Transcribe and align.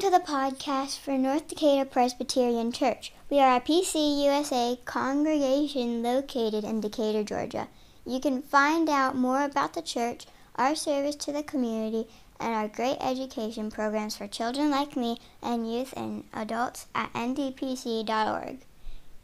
Welcome 0.00 0.18
to 0.18 0.24
the 0.24 0.32
podcast 0.32 0.98
for 0.98 1.18
North 1.18 1.48
Decatur 1.48 1.84
Presbyterian 1.84 2.72
Church. 2.72 3.12
We 3.28 3.38
are 3.38 3.56
a 3.56 3.60
PCUSA 3.60 4.82
congregation 4.86 6.02
located 6.02 6.64
in 6.64 6.80
Decatur, 6.80 7.22
Georgia. 7.22 7.68
You 8.06 8.18
can 8.18 8.40
find 8.40 8.88
out 8.88 9.14
more 9.14 9.42
about 9.44 9.74
the 9.74 9.82
church, 9.82 10.24
our 10.56 10.74
service 10.74 11.16
to 11.16 11.32
the 11.32 11.42
community, 11.42 12.08
and 12.38 12.54
our 12.54 12.66
great 12.66 12.96
education 13.02 13.70
programs 13.70 14.16
for 14.16 14.26
children 14.26 14.70
like 14.70 14.96
me 14.96 15.18
and 15.42 15.70
youth 15.70 15.92
and 15.94 16.24
adults 16.32 16.86
at 16.94 17.12
ndpc.org. 17.12 18.60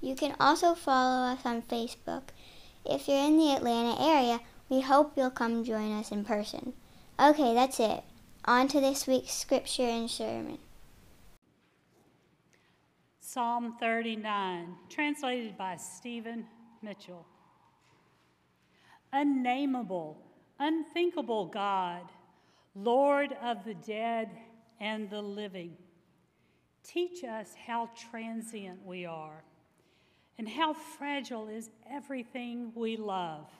You 0.03 0.15
can 0.15 0.37
also 0.39 0.75
follow 0.75 1.33
us 1.33 1.47
on 1.47 1.63
Facebook. 1.63 2.25
If 2.85 3.09
you're 3.09 3.25
in 3.25 3.39
the 3.39 3.53
Atlanta 3.53 3.99
area, 3.99 4.41
we 4.69 4.83
hope 4.83 5.15
you'll 5.17 5.31
come 5.31 5.65
join 5.65 5.99
us 5.99 6.13
in 6.13 6.27
person. 6.27 6.75
Okay, 7.19 7.55
that's 7.55 7.81
it. 7.81 8.05
On 8.45 8.69
to 8.69 8.81
this 8.81 9.07
week's 9.07 9.33
scripture 9.33 9.89
and 9.89 10.11
sermon. 10.11 10.59
Psalm 13.37 13.75
39, 13.79 14.75
translated 14.89 15.59
by 15.59 15.77
Stephen 15.77 16.47
Mitchell. 16.81 17.27
Unnameable, 19.13 20.17
unthinkable 20.59 21.45
God, 21.45 22.01
Lord 22.75 23.37
of 23.43 23.63
the 23.67 23.75
dead 23.75 24.31
and 24.81 25.11
the 25.11 25.21
living, 25.21 25.77
teach 26.83 27.25
us 27.25 27.55
how 27.67 27.91
transient 28.11 28.83
we 28.87 29.05
are 29.05 29.45
and 30.39 30.49
how 30.49 30.73
fragile 30.73 31.49
is 31.49 31.69
everything 31.91 32.73
we 32.75 32.97
love. 32.97 33.51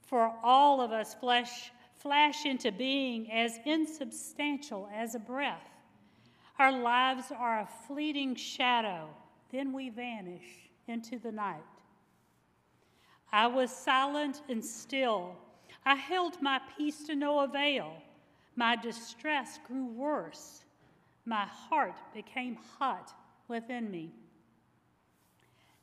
For 0.00 0.34
all 0.42 0.80
of 0.80 0.90
us, 0.90 1.14
flesh 1.14 1.70
flash 1.94 2.44
into 2.44 2.72
being 2.72 3.30
as 3.30 3.60
insubstantial 3.64 4.90
as 4.92 5.14
a 5.14 5.20
breath. 5.20 5.71
Our 6.62 6.70
lives 6.70 7.32
are 7.36 7.58
a 7.58 7.68
fleeting 7.88 8.36
shadow, 8.36 9.08
then 9.50 9.72
we 9.72 9.88
vanish 9.88 10.70
into 10.86 11.18
the 11.18 11.32
night. 11.32 11.58
I 13.32 13.48
was 13.48 13.72
silent 13.72 14.42
and 14.48 14.64
still. 14.64 15.34
I 15.84 15.96
held 15.96 16.40
my 16.40 16.60
peace 16.78 17.02
to 17.08 17.16
no 17.16 17.40
avail. 17.40 17.94
My 18.54 18.76
distress 18.76 19.58
grew 19.66 19.86
worse. 19.86 20.62
My 21.24 21.46
heart 21.46 21.96
became 22.14 22.56
hot 22.78 23.12
within 23.48 23.90
me. 23.90 24.12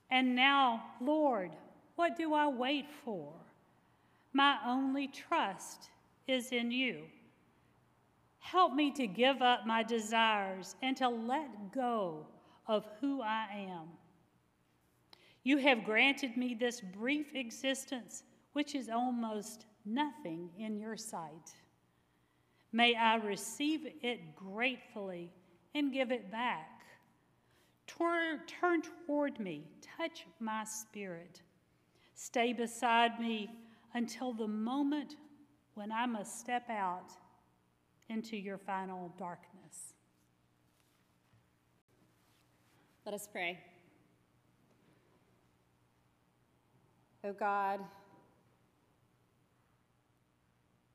And 0.09 0.33
now, 0.33 0.81
Lord, 1.02 1.52
what 1.97 2.16
do 2.16 2.33
I 2.33 2.47
wait 2.47 2.86
for? 3.03 3.33
My 4.31 4.58
only 4.66 5.08
trust 5.08 5.89
is 6.25 6.53
in 6.53 6.71
you. 6.71 7.02
Help 8.40 8.73
me 8.73 8.92
to 8.92 9.06
give 9.06 9.42
up 9.42 9.68
my 9.68 9.84
desires 9.84 10.76
and 10.82 10.98
to 10.98 11.08
let 11.08 11.72
go 11.72 12.26
of 12.68 12.86
who 13.00 13.22
I 13.22 13.68
am. 13.70 13.88
You 15.44 15.58
have 15.58 15.84
granted 15.84 16.36
me 16.36 16.54
this 16.54 16.82
brief 16.82 17.36
existence, 17.36 18.23
which 18.54 18.76
is 18.76 18.90
almost 18.90 19.66
nothing 19.86 20.50
in 20.58 20.78
your 20.80 20.98
sight. 20.98 21.54
May 22.72 22.95
I 22.95 23.16
receive 23.16 23.82
it 24.02 24.36
gratefully 24.36 25.32
and 25.73 25.94
give 25.94 26.12
it 26.12 26.32
back. 26.32 26.82
Turn, 27.88 28.42
turn 28.48 28.82
toward 28.82 29.40
me, 29.40 29.64
touch 29.98 30.26
my 30.40 30.64
spirit. 30.64 31.42
Stay 32.14 32.54
beside 32.54 33.20
me 33.20 33.50
until 33.94 34.34
the 34.34 34.48
moment 34.48 35.16
when 35.73 35.92
I 35.92 36.06
must 36.06 36.40
step 36.40 36.70
out 36.70 37.14
into 38.09 38.35
your 38.35 38.57
final 38.57 39.13
darkness. 39.17 39.93
Let 43.05 43.14
us 43.14 43.27
pray. 43.31 43.59
O 47.23 47.33
God, 47.33 47.80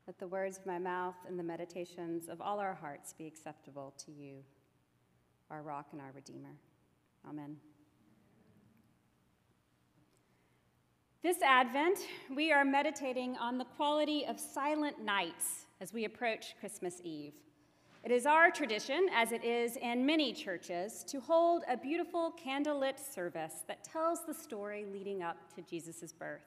let 0.07 0.17
the 0.19 0.27
words 0.27 0.57
of 0.57 0.65
my 0.65 0.79
mouth 0.79 1.15
and 1.27 1.37
the 1.37 1.43
meditations 1.43 2.29
of 2.29 2.41
all 2.41 2.59
our 2.59 2.73
hearts 2.73 3.13
be 3.13 3.25
acceptable 3.25 3.93
to 4.05 4.11
you, 4.11 4.37
our 5.49 5.61
rock 5.61 5.87
and 5.91 6.01
our 6.01 6.11
Redeemer. 6.13 6.55
Amen. 7.27 7.57
This 11.23 11.41
Advent, 11.41 11.99
we 12.35 12.51
are 12.51 12.63
meditating 12.63 13.35
on 13.37 13.57
the 13.57 13.65
quality 13.65 14.25
of 14.27 14.39
silent 14.39 15.03
nights 15.03 15.64
as 15.81 15.93
we 15.93 16.05
approach 16.05 16.55
Christmas 16.59 17.01
Eve. 17.03 17.33
It 18.03 18.11
is 18.11 18.25
our 18.25 18.51
tradition, 18.51 19.07
as 19.13 19.31
it 19.31 19.43
is 19.43 19.77
in 19.77 20.05
many 20.05 20.31
churches, 20.31 21.03
to 21.07 21.19
hold 21.19 21.63
a 21.67 21.75
beautiful 21.75 22.33
candlelit 22.43 22.99
service 22.99 23.63
that 23.67 23.83
tells 23.83 24.25
the 24.25 24.33
story 24.33 24.85
leading 24.93 25.23
up 25.23 25.37
to 25.55 25.61
Jesus' 25.63 26.13
birth. 26.13 26.45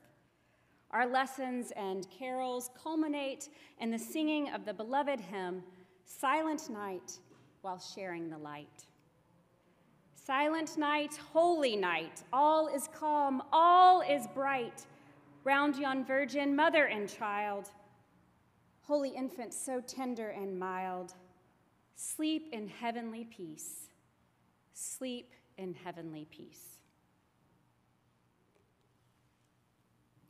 Our 0.93 1.07
lessons 1.07 1.73
and 1.77 2.09
carols 2.11 2.71
culminate 2.81 3.49
in 3.81 3.91
the 3.91 3.99
singing 3.99 4.51
of 4.55 4.65
the 4.65 4.73
beloved 4.73 5.21
hymn, 5.21 5.63
Silent 6.05 6.71
Night, 6.71 7.19
while 7.63 7.79
sharing 7.79 8.31
the 8.31 8.39
light. 8.39 8.87
Silent 10.15 10.77
night, 10.77 11.19
holy 11.33 11.75
night, 11.75 12.23
all 12.33 12.69
is 12.69 12.89
calm, 12.95 13.43
all 13.53 14.03
is 14.03 14.27
bright. 14.35 14.87
Round 15.45 15.77
yon 15.77 16.05
virgin, 16.05 16.55
mother 16.55 16.85
and 16.85 17.09
child, 17.09 17.71
holy 18.89 19.11
infant, 19.11 19.53
so 19.53 19.83
tender 19.83 20.31
and 20.31 20.59
mild, 20.59 21.13
sleep 21.95 22.49
in 22.53 22.67
heavenly 22.67 23.23
peace, 23.25 23.91
sleep 24.73 25.35
in 25.59 25.75
heavenly 25.75 26.27
peace. 26.31 26.81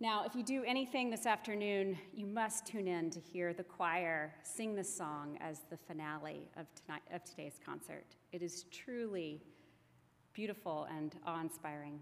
Now, 0.01 0.25
if 0.25 0.35
you 0.35 0.43
do 0.43 0.65
anything 0.65 1.09
this 1.09 1.25
afternoon, 1.25 1.97
you 2.13 2.27
must 2.27 2.67
tune 2.67 2.89
in 2.89 3.11
to 3.11 3.21
hear 3.21 3.53
the 3.53 3.63
choir 3.63 4.35
sing 4.43 4.75
the 4.75 4.83
song 4.83 5.39
as 5.41 5.61
the 5.71 5.77
finale 5.77 6.49
of, 6.57 6.67
tonight, 6.75 7.03
of 7.13 7.23
today's 7.23 7.61
concert. 7.65 8.07
It 8.33 8.43
is 8.43 8.65
truly 8.73 9.41
beautiful 10.33 10.89
and 10.97 11.15
awe 11.25 11.41
inspiring. 11.41 12.01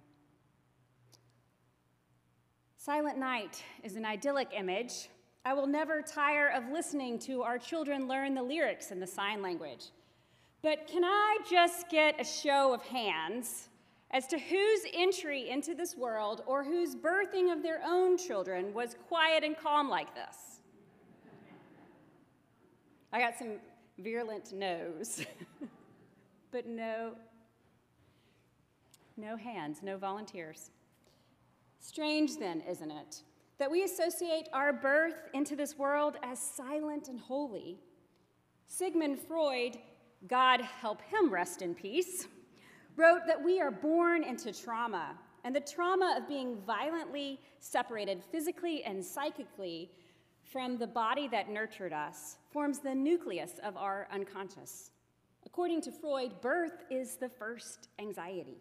Silent 2.79 3.19
Night 3.19 3.63
is 3.83 3.97
an 3.97 4.07
idyllic 4.07 4.49
image. 4.57 5.11
I 5.47 5.53
will 5.53 5.69
never 5.69 6.03
tire 6.03 6.49
of 6.49 6.73
listening 6.73 7.21
to 7.21 7.43
our 7.43 7.57
children 7.57 8.09
learn 8.09 8.35
the 8.35 8.43
lyrics 8.43 8.91
in 8.91 8.99
the 8.99 9.07
sign 9.07 9.43
language. 9.43 9.93
But 10.61 10.89
can 10.89 11.05
I 11.05 11.39
just 11.49 11.89
get 11.89 12.21
a 12.21 12.25
show 12.25 12.75
of 12.75 12.83
hands 12.83 13.69
as 14.11 14.27
to 14.27 14.41
whose 14.41 14.81
entry 14.93 15.49
into 15.49 15.77
this 15.77 15.95
world 15.97 16.43
or 16.47 16.65
whose 16.65 16.97
birthing 16.97 17.53
of 17.53 17.63
their 17.63 17.81
own 17.87 18.19
children 18.19 18.75
was 18.75 18.97
quiet 19.07 19.45
and 19.45 19.57
calm 19.57 19.89
like 19.89 20.13
this? 20.17 20.59
I 23.13 23.21
got 23.21 23.39
some 23.39 23.59
virulent 24.01 24.53
no's, 24.53 25.25
but 26.51 26.67
no 26.67 27.13
no 29.17 29.37
hands, 29.37 29.79
no 29.81 29.97
volunteers. 29.97 30.73
Strange, 31.79 32.37
then, 32.37 32.63
isn't 32.69 32.91
it, 32.91 33.23
that 33.59 33.71
we 33.71 33.83
associate 33.85 34.49
our 34.53 34.73
birth 34.73 35.29
into 35.33 35.57
this 35.57 35.79
world 35.79 36.17
as 36.23 36.39
silent 36.39 37.09
and 37.09 37.19
holy? 37.19 37.79
Sigmund 38.67 39.19
Freud, 39.19 39.79
God 40.29 40.61
help 40.61 41.01
him 41.03 41.33
rest 41.33 41.63
in 41.63 41.75
peace, 41.75 42.27
wrote 42.97 43.23
that 43.27 43.43
we 43.43 43.61
are 43.61 43.71
born 43.71 44.25
into 44.25 44.53
trauma, 44.53 45.17
and 45.45 45.55
the 45.55 45.61
trauma 45.61 46.17
of 46.19 46.29
being 46.29 46.57
violently 46.67 47.41
separated 47.61 48.23
physically 48.33 48.83
and 48.85 49.05
psychically 49.05 49.91
from 50.43 50.79
the 50.79 50.87
body 50.87 51.29
that 51.29 51.51
nurtured 51.51 51.93
us 51.93 52.37
forms 52.51 52.79
the 52.79 52.95
nucleus 52.95 53.61
of 53.63 53.77
our 53.77 54.09
unconscious. 54.13 54.91
According 55.45 55.81
to 55.83 55.93
Freud, 55.93 56.41
birth 56.41 56.85
is 56.91 57.17
the 57.17 57.29
first 57.29 57.89
anxiety. 57.99 58.59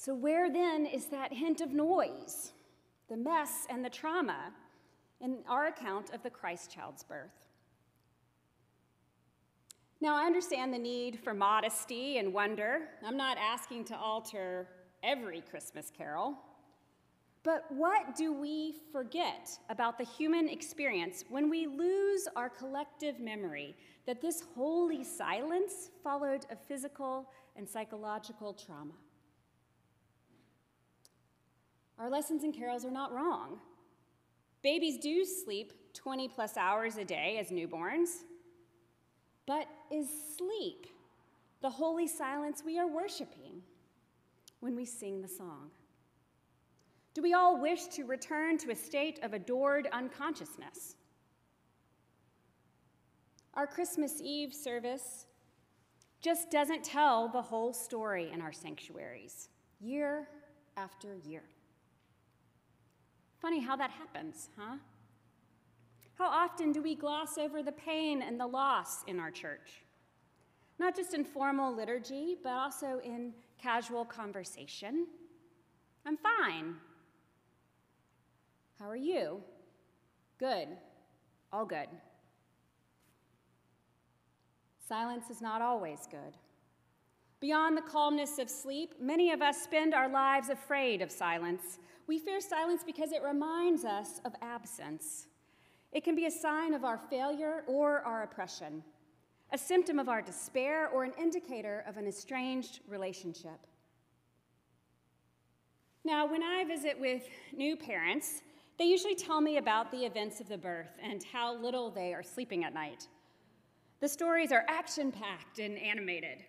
So, 0.00 0.14
where 0.14 0.50
then 0.50 0.86
is 0.86 1.08
that 1.08 1.30
hint 1.30 1.60
of 1.60 1.74
noise, 1.74 2.52
the 3.10 3.18
mess 3.18 3.66
and 3.68 3.84
the 3.84 3.90
trauma 3.90 4.50
in 5.20 5.40
our 5.46 5.66
account 5.66 6.14
of 6.14 6.22
the 6.22 6.30
Christ 6.30 6.70
child's 6.70 7.02
birth? 7.02 7.48
Now, 10.00 10.16
I 10.16 10.24
understand 10.24 10.72
the 10.72 10.78
need 10.78 11.20
for 11.22 11.34
modesty 11.34 12.16
and 12.16 12.32
wonder. 12.32 12.88
I'm 13.04 13.18
not 13.18 13.36
asking 13.36 13.84
to 13.86 13.98
alter 13.98 14.68
every 15.02 15.42
Christmas 15.42 15.92
carol. 15.94 16.34
But 17.42 17.66
what 17.68 18.16
do 18.16 18.32
we 18.32 18.76
forget 18.92 19.50
about 19.68 19.98
the 19.98 20.04
human 20.04 20.48
experience 20.48 21.26
when 21.28 21.50
we 21.50 21.66
lose 21.66 22.26
our 22.36 22.48
collective 22.48 23.20
memory 23.20 23.76
that 24.06 24.22
this 24.22 24.44
holy 24.54 25.04
silence 25.04 25.90
followed 26.02 26.46
a 26.50 26.56
physical 26.56 27.28
and 27.54 27.68
psychological 27.68 28.54
trauma? 28.54 28.94
Our 32.00 32.08
lessons 32.08 32.44
and 32.44 32.54
carols 32.54 32.86
are 32.86 32.90
not 32.90 33.12
wrong. 33.12 33.58
Babies 34.62 34.96
do 34.96 35.22
sleep 35.26 35.74
20 35.92 36.28
plus 36.28 36.56
hours 36.56 36.96
a 36.96 37.04
day 37.04 37.36
as 37.38 37.50
newborns. 37.50 38.24
But 39.46 39.66
is 39.92 40.08
sleep 40.38 40.86
the 41.60 41.68
holy 41.68 42.08
silence 42.08 42.62
we 42.64 42.78
are 42.78 42.88
worshiping 42.88 43.60
when 44.60 44.74
we 44.74 44.86
sing 44.86 45.20
the 45.20 45.28
song? 45.28 45.70
Do 47.12 47.20
we 47.20 47.34
all 47.34 47.60
wish 47.60 47.86
to 47.88 48.04
return 48.04 48.56
to 48.58 48.70
a 48.70 48.76
state 48.76 49.18
of 49.22 49.34
adored 49.34 49.86
unconsciousness? 49.92 50.96
Our 53.52 53.66
Christmas 53.66 54.22
Eve 54.22 54.54
service 54.54 55.26
just 56.22 56.50
doesn't 56.50 56.84
tell 56.84 57.28
the 57.28 57.42
whole 57.42 57.74
story 57.74 58.30
in 58.32 58.40
our 58.40 58.52
sanctuaries, 58.52 59.48
year 59.80 60.28
after 60.76 61.16
year. 61.26 61.42
Funny 63.40 63.60
how 63.60 63.76
that 63.76 63.90
happens, 63.90 64.48
huh? 64.58 64.76
How 66.18 66.26
often 66.26 66.72
do 66.72 66.82
we 66.82 66.94
gloss 66.94 67.38
over 67.38 67.62
the 67.62 67.72
pain 67.72 68.20
and 68.20 68.38
the 68.38 68.46
loss 68.46 69.02
in 69.06 69.18
our 69.18 69.30
church? 69.30 69.82
Not 70.78 70.94
just 70.94 71.14
in 71.14 71.24
formal 71.24 71.74
liturgy, 71.74 72.36
but 72.42 72.52
also 72.52 73.00
in 73.02 73.32
casual 73.58 74.04
conversation. 74.04 75.06
I'm 76.04 76.18
fine. 76.18 76.74
How 78.78 78.88
are 78.88 78.96
you? 78.96 79.42
Good. 80.38 80.68
All 81.52 81.64
good. 81.64 81.88
Silence 84.86 85.30
is 85.30 85.40
not 85.40 85.62
always 85.62 86.00
good. 86.10 86.34
Beyond 87.40 87.74
the 87.74 87.82
calmness 87.82 88.38
of 88.38 88.50
sleep, 88.50 88.94
many 89.00 89.30
of 89.30 89.40
us 89.40 89.62
spend 89.62 89.94
our 89.94 90.10
lives 90.10 90.50
afraid 90.50 91.00
of 91.00 91.10
silence. 91.10 91.78
We 92.06 92.18
fear 92.18 92.38
silence 92.38 92.82
because 92.84 93.12
it 93.12 93.22
reminds 93.22 93.86
us 93.86 94.20
of 94.26 94.34
absence. 94.42 95.26
It 95.92 96.04
can 96.04 96.14
be 96.14 96.26
a 96.26 96.30
sign 96.30 96.74
of 96.74 96.84
our 96.84 96.98
failure 97.08 97.64
or 97.66 98.00
our 98.00 98.24
oppression, 98.24 98.84
a 99.52 99.58
symptom 99.58 99.98
of 99.98 100.08
our 100.08 100.20
despair, 100.20 100.88
or 100.88 101.02
an 101.02 101.12
indicator 101.18 101.82
of 101.88 101.96
an 101.96 102.06
estranged 102.06 102.80
relationship. 102.86 103.66
Now, 106.04 106.30
when 106.30 106.42
I 106.42 106.64
visit 106.64 107.00
with 107.00 107.22
new 107.56 107.74
parents, 107.74 108.42
they 108.78 108.84
usually 108.84 109.14
tell 109.14 109.40
me 109.40 109.56
about 109.56 109.90
the 109.90 110.04
events 110.04 110.40
of 110.40 110.48
the 110.48 110.58
birth 110.58 110.98
and 111.02 111.24
how 111.24 111.56
little 111.56 111.90
they 111.90 112.12
are 112.12 112.22
sleeping 112.22 112.64
at 112.64 112.74
night. 112.74 113.08
The 114.00 114.08
stories 114.08 114.52
are 114.52 114.64
action 114.68 115.10
packed 115.10 115.58
and 115.58 115.78
animated. 115.78 116.44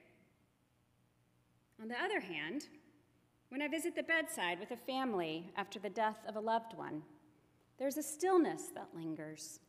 On 1.81 1.88
the 1.88 2.00
other 2.00 2.19
hand, 2.19 2.68
when 3.50 3.62
I 3.62 3.68
visit 3.68 3.95
the 3.95 4.04
bedside 4.04 4.60
with 4.60 4.69
a 4.69 4.78
family 4.78 5.51
after 5.57 5.80
the 5.80 5.89
death 5.89 6.19
of 6.28 6.36
a 6.36 6.39
loved 6.39 6.78
one, 6.78 7.01
there's 7.80 7.98
a 7.98 8.04
stillness 8.04 8.68
that 8.75 8.89
lingers. 8.95 9.60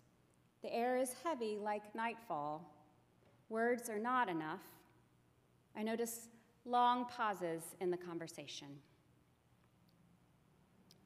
The 0.62 0.74
air 0.74 0.98
is 0.98 1.14
heavy 1.24 1.56
like 1.58 1.94
nightfall. 1.94 2.70
Words 3.48 3.88
are 3.88 3.98
not 3.98 4.28
enough. 4.28 4.60
I 5.74 5.82
notice 5.82 6.28
long 6.66 7.06
pauses 7.06 7.62
in 7.80 7.90
the 7.90 7.96
conversation. 7.96 8.68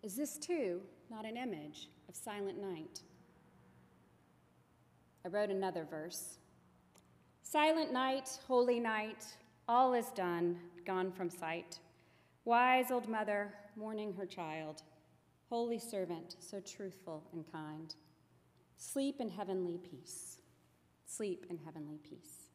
Is 0.02 0.16
this 0.16 0.36
too 0.36 0.80
not 1.08 1.24
an 1.24 1.36
image 1.36 1.88
of 2.08 2.16
silent 2.16 2.60
night? 2.60 3.02
I 5.24 5.28
wrote 5.28 5.50
another 5.50 5.86
verse. 5.88 6.38
Silent 7.42 7.92
night, 7.92 8.28
holy 8.48 8.80
night, 8.80 9.24
all 9.68 9.94
is 9.94 10.06
done, 10.08 10.58
gone 10.86 11.12
from 11.12 11.28
sight. 11.28 11.80
Wise 12.44 12.90
old 12.90 13.08
mother, 13.08 13.52
mourning 13.76 14.14
her 14.14 14.24
child. 14.24 14.82
Holy 15.50 15.78
servant, 15.78 16.36
so 16.38 16.60
truthful 16.60 17.24
and 17.32 17.44
kind. 17.52 17.94
Sleep 18.76 19.20
in 19.20 19.28
heavenly 19.28 19.78
peace. 19.78 20.38
Sleep 21.06 21.46
in 21.50 21.58
heavenly 21.58 21.98
peace. 21.98 22.50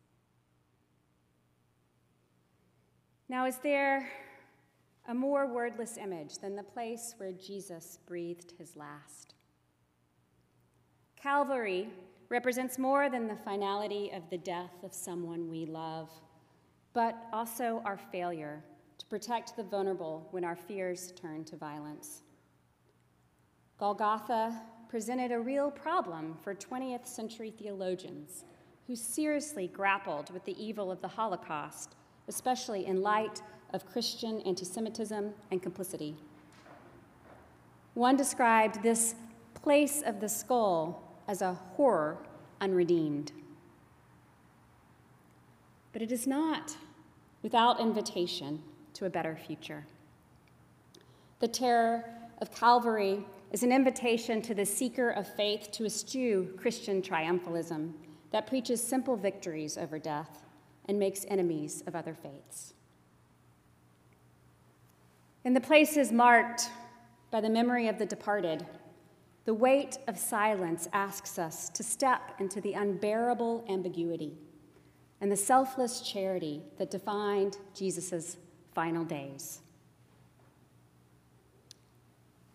Now, 3.30 3.46
is 3.46 3.58
there 3.58 4.10
a 5.08 5.14
more 5.14 5.48
wordless 5.48 5.98
image 5.98 6.40
than 6.40 6.56
the 6.56 6.64
place 6.64 7.16
where 7.18 7.32
Jesus 7.32 7.98
breathed 8.06 8.54
his 8.58 8.76
last? 8.76 9.36
Calvary 11.16 11.88
represents 12.30 12.78
more 12.78 13.10
than 13.10 13.28
the 13.28 13.36
finality 13.36 14.12
of 14.14 14.30
the 14.30 14.38
death 14.38 14.84
of 14.84 14.94
someone 14.94 15.50
we 15.50 15.66
love, 15.66 16.10
but 16.94 17.28
also 17.32 17.82
our 17.86 17.98
failure 17.98 18.64
to 18.98 19.06
protect 19.06 19.56
the 19.56 19.64
vulnerable 19.64 20.28
when 20.32 20.44
our 20.44 20.56
fears 20.56 21.14
turn 21.16 21.44
to 21.46 21.56
violence. 21.56 22.22
Golgotha 23.78 24.62
presented 24.90 25.32
a 25.32 25.40
real 25.40 25.72
problem 25.72 26.38
for 26.44 26.54
20th 26.54 27.08
century 27.08 27.50
theologians 27.50 28.44
who 28.88 28.96
seriously 28.96 29.68
grappled 29.68 30.30
with 30.32 30.44
the 30.46 30.62
evil 30.64 30.92
of 30.92 31.02
the 31.02 31.08
Holocaust, 31.08 31.96
especially 32.28 32.86
in 32.86 33.02
light 33.02 33.42
of 33.74 33.86
Christian 33.86 34.42
anti 34.42 34.66
Semitism 34.66 35.34
and 35.50 35.64
complicity. 35.64 36.16
One 37.94 38.16
described 38.16 38.84
this 38.84 39.16
place 39.54 40.02
of 40.06 40.20
the 40.20 40.30
skull 40.30 41.02
as 41.28 41.42
a 41.42 41.54
horror 41.54 42.18
unredeemed. 42.60 43.32
But 45.94 46.02
it 46.02 46.12
is 46.12 46.28
not 46.28 46.76
without 47.42 47.80
invitation 47.80 48.62
to 48.94 49.06
a 49.06 49.10
better 49.10 49.36
future. 49.36 49.86
The 51.40 51.48
terror 51.48 52.06
of 52.40 52.54
Calvary 52.54 53.26
is 53.52 53.64
an 53.64 53.72
invitation 53.72 54.42
to 54.44 54.54
the 54.54 54.66
seeker 54.66 55.10
of 55.10 55.28
faith 55.36 55.70
to 55.74 55.86
eschew 55.86 56.54
Christian 56.58 57.02
triumphalism 57.02 57.94
that 58.32 58.48
preaches 58.48 58.82
simple 58.82 59.18
victories 59.18 59.78
over 59.78 60.00
death 60.00 60.44
and 60.86 60.98
makes 60.98 61.26
enemies 61.28 61.84
of 61.88 61.96
other 61.96 62.14
faiths. 62.14 62.74
In 65.44 65.54
the 65.54 65.62
places 65.62 66.12
marked 66.12 66.70
by 67.32 67.42
the 67.42 67.50
memory 67.50 67.88
of 67.88 67.98
the 67.98 68.06
departed, 68.06 68.66
the 69.46 69.54
weight 69.54 69.98
of 70.08 70.18
silence 70.18 70.88
asks 70.94 71.40
us 71.40 71.70
to 71.70 71.84
step 71.84 72.36
into 72.40 72.62
the 72.62 72.74
unbearable 72.74 73.66
ambiguity 73.68 74.38
and 75.22 75.32
the 75.32 75.38
selfless 75.38 76.02
charity 76.02 76.64
that 76.78 76.90
defined 76.90 77.58
Jesus' 77.76 78.38
final 78.74 79.06
days. 79.06 79.62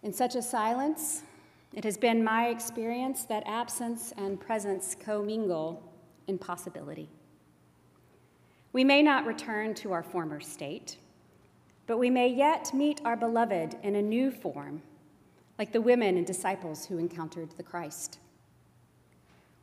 In 0.03 0.13
such 0.13 0.35
a 0.35 0.43
silence, 0.43 1.23
it 1.73 1.85
has 1.85 1.97
been 1.97 2.23
my 2.23 2.49
experience 2.49 3.25
that 3.25 3.45
absence 3.47 4.13
and 4.17 4.41
presence 4.41 4.97
commingle 4.99 5.83
in 6.27 6.39
possibility. 6.39 7.09
We 8.73 8.85
may 8.85 9.03
not 9.03 9.27
return 9.27 9.75
to 9.77 9.93
our 9.93 10.03
former 10.03 10.41
state, 10.41 10.97
but 11.87 11.99
we 11.99 12.11
may 12.11 12.29
yet 12.29 12.75
meet 12.75 13.01
our 13.05 13.17
beloved 13.17 13.77
in 13.83 13.95
a 13.95 14.03
new 14.03 14.31
form, 14.31 14.83
like 15.59 15.73
the 15.73 15.81
women 15.81 16.17
and 16.17 16.27
disciples 16.27 16.87
who 16.87 16.99
encountered 16.99 17.51
the 17.57 17.63
Christ. 17.63 18.19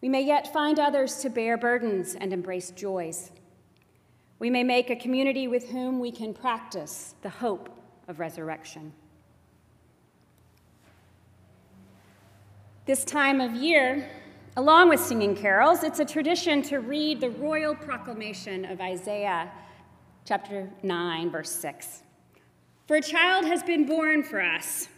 We 0.03 0.09
may 0.09 0.23
yet 0.23 0.51
find 0.51 0.79
others 0.79 1.15
to 1.21 1.29
bear 1.29 1.57
burdens 1.57 2.15
and 2.15 2.33
embrace 2.33 2.71
joys. 2.71 3.31
We 4.37 4.49
may 4.49 4.61
make 4.61 4.89
a 4.89 4.97
community 4.97 5.47
with 5.47 5.69
whom 5.69 6.01
we 6.01 6.11
can 6.11 6.33
practice 6.33 7.15
the 7.21 7.29
hope 7.29 7.69
of 8.09 8.19
resurrection. 8.19 8.91
This 12.85 13.05
time 13.05 13.39
of 13.39 13.53
year, 13.55 14.09
along 14.57 14.89
with 14.89 14.99
singing 14.99 15.37
carols, 15.37 15.83
it's 15.83 16.01
a 16.01 16.05
tradition 16.05 16.61
to 16.63 16.79
read 16.79 17.21
the 17.21 17.29
royal 17.29 17.73
proclamation 17.73 18.65
of 18.65 18.81
Isaiah 18.81 19.49
chapter 20.25 20.69
9, 20.83 21.31
verse 21.31 21.49
6. 21.49 22.03
For 22.87 22.97
a 22.97 23.01
child 23.01 23.45
has 23.45 23.63
been 23.63 23.85
born 23.85 24.21
for 24.21 24.41
us, 24.41 24.89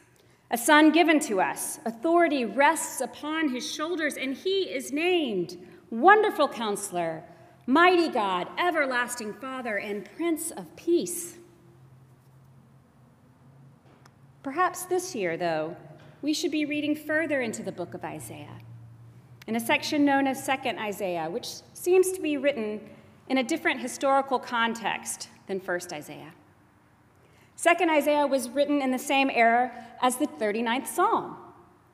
a 0.52 0.58
son 0.58 0.92
given 0.92 1.20
to 1.20 1.42
us. 1.42 1.80
Authority 1.86 2.46
rests 2.46 3.02
upon 3.02 3.50
his 3.50 3.70
shoulders, 3.70 4.16
and 4.16 4.36
he 4.36 4.64
is 4.64 4.92
named 4.92 5.58
Wonderful 5.90 6.48
Counselor, 6.48 7.24
Mighty 7.66 8.10
God, 8.10 8.48
Everlasting 8.60 9.34
Father, 9.34 9.78
and 9.78 10.08
Prince 10.16 10.52
of 10.52 10.75
Peace. 10.75 11.38
Perhaps 14.44 14.86
this 14.86 15.16
year, 15.16 15.36
though, 15.36 15.75
we 16.22 16.34
should 16.34 16.52
be 16.52 16.66
reading 16.66 16.96
further 16.96 17.42
into 17.42 17.64
the 17.64 17.72
book 17.72 17.96
of 17.96 18.04
Isaiah, 18.04 18.60
in 19.48 19.56
a 19.56 19.60
section 19.60 20.06
known 20.06 20.28
as 20.28 20.48
2nd 20.48 20.78
Isaiah, 20.78 21.30
which 21.30 21.48
seems 21.74 22.12
to 22.12 22.22
be 22.22 22.38
written 22.38 22.82
in 23.28 23.40
a 23.40 23.44
different 23.44 23.80
historical 23.80 24.38
context 24.38 25.30
than 25.48 25.60
1st 25.60 25.94
Isaiah. 25.94 26.34
2nd 27.58 27.90
Isaiah 27.90 28.28
was 28.28 28.50
written 28.50 28.82
in 28.82 28.92
the 28.92 29.00
same 29.00 29.32
era 29.32 29.72
as 30.02 30.18
the 30.18 30.28
39th 30.28 30.88
Psalm. 30.88 31.38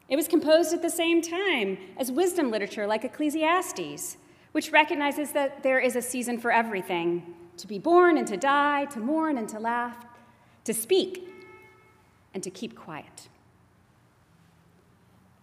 It 0.09 0.15
was 0.15 0.27
composed 0.27 0.73
at 0.73 0.81
the 0.81 0.89
same 0.89 1.21
time 1.21 1.77
as 1.97 2.11
wisdom 2.11 2.51
literature 2.51 2.85
like 2.87 3.03
Ecclesiastes, 3.05 4.17
which 4.51 4.71
recognizes 4.71 5.31
that 5.31 5.63
there 5.63 5.79
is 5.79 5.95
a 5.95 6.01
season 6.01 6.37
for 6.37 6.51
everything 6.51 7.33
to 7.57 7.67
be 7.67 7.79
born 7.79 8.17
and 8.17 8.27
to 8.27 8.37
die, 8.37 8.85
to 8.85 8.99
mourn 8.99 9.37
and 9.37 9.47
to 9.49 9.59
laugh, 9.59 10.05
to 10.65 10.73
speak 10.73 11.29
and 12.33 12.43
to 12.43 12.49
keep 12.49 12.75
quiet. 12.75 13.29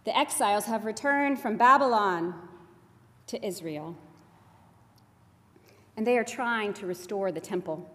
The 0.04 0.16
exiles 0.16 0.66
have 0.66 0.84
returned 0.84 1.40
from 1.40 1.56
Babylon 1.56 2.34
to 3.26 3.44
Israel. 3.46 3.96
and 5.96 6.06
they 6.06 6.16
are 6.16 6.24
trying 6.24 6.72
to 6.72 6.86
restore 6.86 7.32
the 7.32 7.40
temple. 7.40 7.90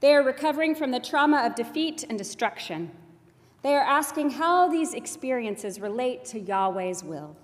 They 0.00 0.14
are 0.14 0.22
recovering 0.22 0.74
from 0.74 0.90
the 0.90 1.00
trauma 1.00 1.38
of 1.46 1.54
defeat 1.54 2.04
and 2.06 2.18
destruction. 2.18 2.90
They 3.64 3.74
are 3.74 3.82
asking 3.82 4.28
how 4.28 4.68
these 4.68 4.92
experiences 4.92 5.80
relate 5.80 6.26
to 6.26 6.38
Yahweh's 6.38 7.02
will. 7.02 7.34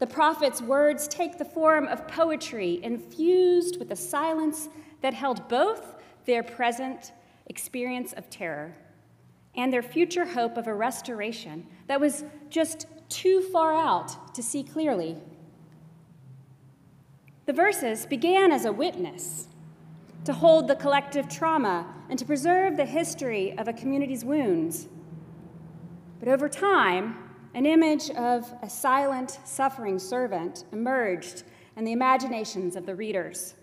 The 0.00 0.06
prophet's 0.06 0.60
words 0.60 1.08
take 1.08 1.38
the 1.38 1.46
form 1.46 1.88
of 1.88 2.06
poetry 2.06 2.78
infused 2.82 3.78
with 3.78 3.90
a 3.90 3.96
silence 3.96 4.68
that 5.00 5.14
held 5.14 5.48
both 5.48 5.94
their 6.26 6.42
present 6.42 7.12
experience 7.46 8.12
of 8.12 8.28
terror 8.28 8.76
and 9.54 9.72
their 9.72 9.82
future 9.82 10.26
hope 10.26 10.58
of 10.58 10.66
a 10.66 10.74
restoration 10.74 11.66
that 11.86 11.98
was 11.98 12.24
just 12.50 12.86
too 13.08 13.40
far 13.50 13.72
out 13.72 14.34
to 14.34 14.42
see 14.42 14.62
clearly. 14.62 15.16
The 17.46 17.54
verses 17.54 18.04
began 18.04 18.52
as 18.52 18.66
a 18.66 18.72
witness 18.74 19.48
to 20.24 20.32
hold 20.32 20.68
the 20.68 20.76
collective 20.76 21.28
trauma 21.28 21.86
and 22.08 22.18
to 22.18 22.24
preserve 22.24 22.76
the 22.76 22.84
history 22.84 23.56
of 23.58 23.68
a 23.68 23.72
community's 23.72 24.24
wounds. 24.24 24.88
But 26.20 26.28
over 26.28 26.48
time, 26.48 27.16
an 27.54 27.66
image 27.66 28.10
of 28.10 28.52
a 28.62 28.70
silent, 28.70 29.38
suffering 29.44 29.98
servant 29.98 30.64
emerged 30.72 31.42
in 31.76 31.84
the 31.84 31.92
imaginations 31.92 32.76
of 32.76 32.86
the 32.86 32.94
readers. 32.94 33.54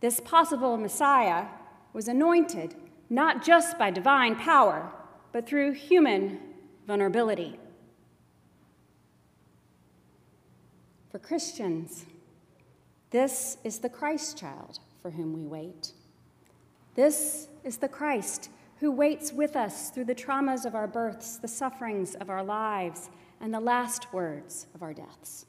This 0.00 0.20
possible 0.20 0.76
Messiah 0.76 1.46
was 1.92 2.08
anointed 2.08 2.74
not 3.08 3.44
just 3.44 3.78
by 3.78 3.90
divine 3.90 4.36
power, 4.36 4.90
but 5.32 5.46
through 5.46 5.72
human 5.72 6.40
vulnerability. 6.86 7.58
For 11.10 11.18
Christians, 11.18 12.06
this 13.10 13.58
is 13.64 13.80
the 13.80 13.88
Christ 13.88 14.38
child 14.38 14.78
for 15.02 15.10
whom 15.10 15.32
we 15.32 15.44
wait. 15.44 15.92
This 16.94 17.48
is 17.64 17.78
the 17.78 17.88
Christ 17.88 18.48
who 18.78 18.90
waits 18.90 19.32
with 19.32 19.56
us 19.56 19.90
through 19.90 20.04
the 20.04 20.14
traumas 20.14 20.64
of 20.64 20.74
our 20.74 20.86
births, 20.86 21.38
the 21.38 21.48
sufferings 21.48 22.14
of 22.14 22.30
our 22.30 22.42
lives, 22.42 23.10
and 23.40 23.52
the 23.52 23.60
last 23.60 24.12
words 24.12 24.66
of 24.74 24.82
our 24.82 24.94
deaths. 24.94 25.46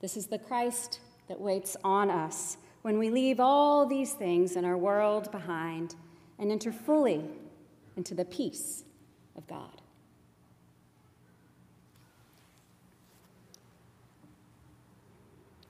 This 0.00 0.16
is 0.16 0.26
the 0.26 0.38
Christ 0.38 1.00
that 1.28 1.40
waits 1.40 1.76
on 1.82 2.10
us 2.10 2.58
when 2.82 2.98
we 2.98 3.10
leave 3.10 3.40
all 3.40 3.86
these 3.86 4.12
things 4.12 4.56
in 4.56 4.64
our 4.64 4.76
world 4.76 5.30
behind 5.32 5.96
and 6.38 6.52
enter 6.52 6.70
fully 6.70 7.24
into 7.96 8.14
the 8.14 8.24
peace 8.24 8.84
of 9.36 9.46
God. 9.46 9.82